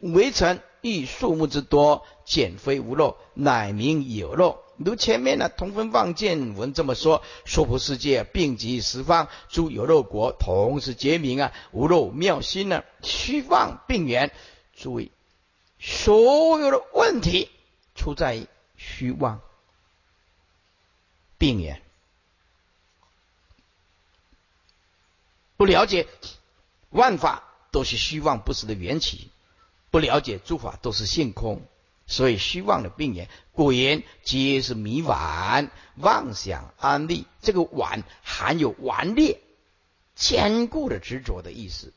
[0.00, 4.63] 围城遇树木之多，减非无漏，乃名有漏。
[4.76, 14.32] 如前面呢，同分望见文这么说，娑婆世界并集十方诸有漏国，同时结名啊，无漏妙心呢，虚妄并源。
[14.74, 15.12] 注意，
[15.78, 17.50] 所有的问题
[17.94, 19.40] 出在虚妄
[21.38, 21.80] 病源，
[25.56, 26.08] 不了解
[26.90, 29.30] 万法都是虚妄不实的缘起，
[29.92, 31.62] 不了解诸法都是性空。
[32.06, 37.26] 所以虚妄的病言，果言皆是迷顽妄想安利。
[37.40, 39.40] 这个顽含有顽劣、
[40.14, 41.92] 坚固的执着的意思，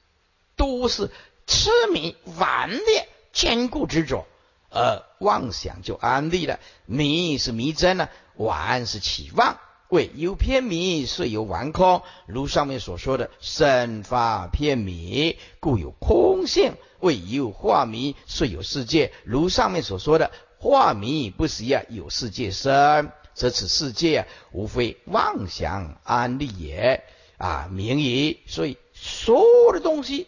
[0.55, 1.11] 都是
[1.45, 4.25] 痴迷顽劣、坚固执着，
[4.69, 6.59] 而妄想就安利了。
[6.85, 9.57] 迷是迷真呢，顽是起妄。
[9.89, 12.01] 为有偏迷，遂有顽空。
[12.25, 16.73] 如上面所说的，身发偏迷，故有空性。
[16.99, 19.11] 为有化迷，遂有世界。
[19.23, 27.03] 如上面所说的，化迷不实啊，有世界生，则此世界啊，无非妄想安立也
[27.37, 28.39] 啊，名矣。
[28.47, 30.27] 所以所有的东西，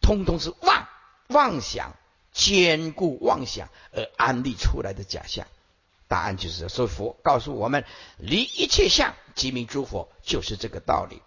[0.00, 0.88] 通通是妄
[1.28, 1.94] 妄想，
[2.32, 5.46] 坚固妄想而安立出来的假象。
[6.08, 7.84] 答案就是说，佛告诉我们，
[8.18, 11.22] 离一切相即名诸佛，就是这个道理。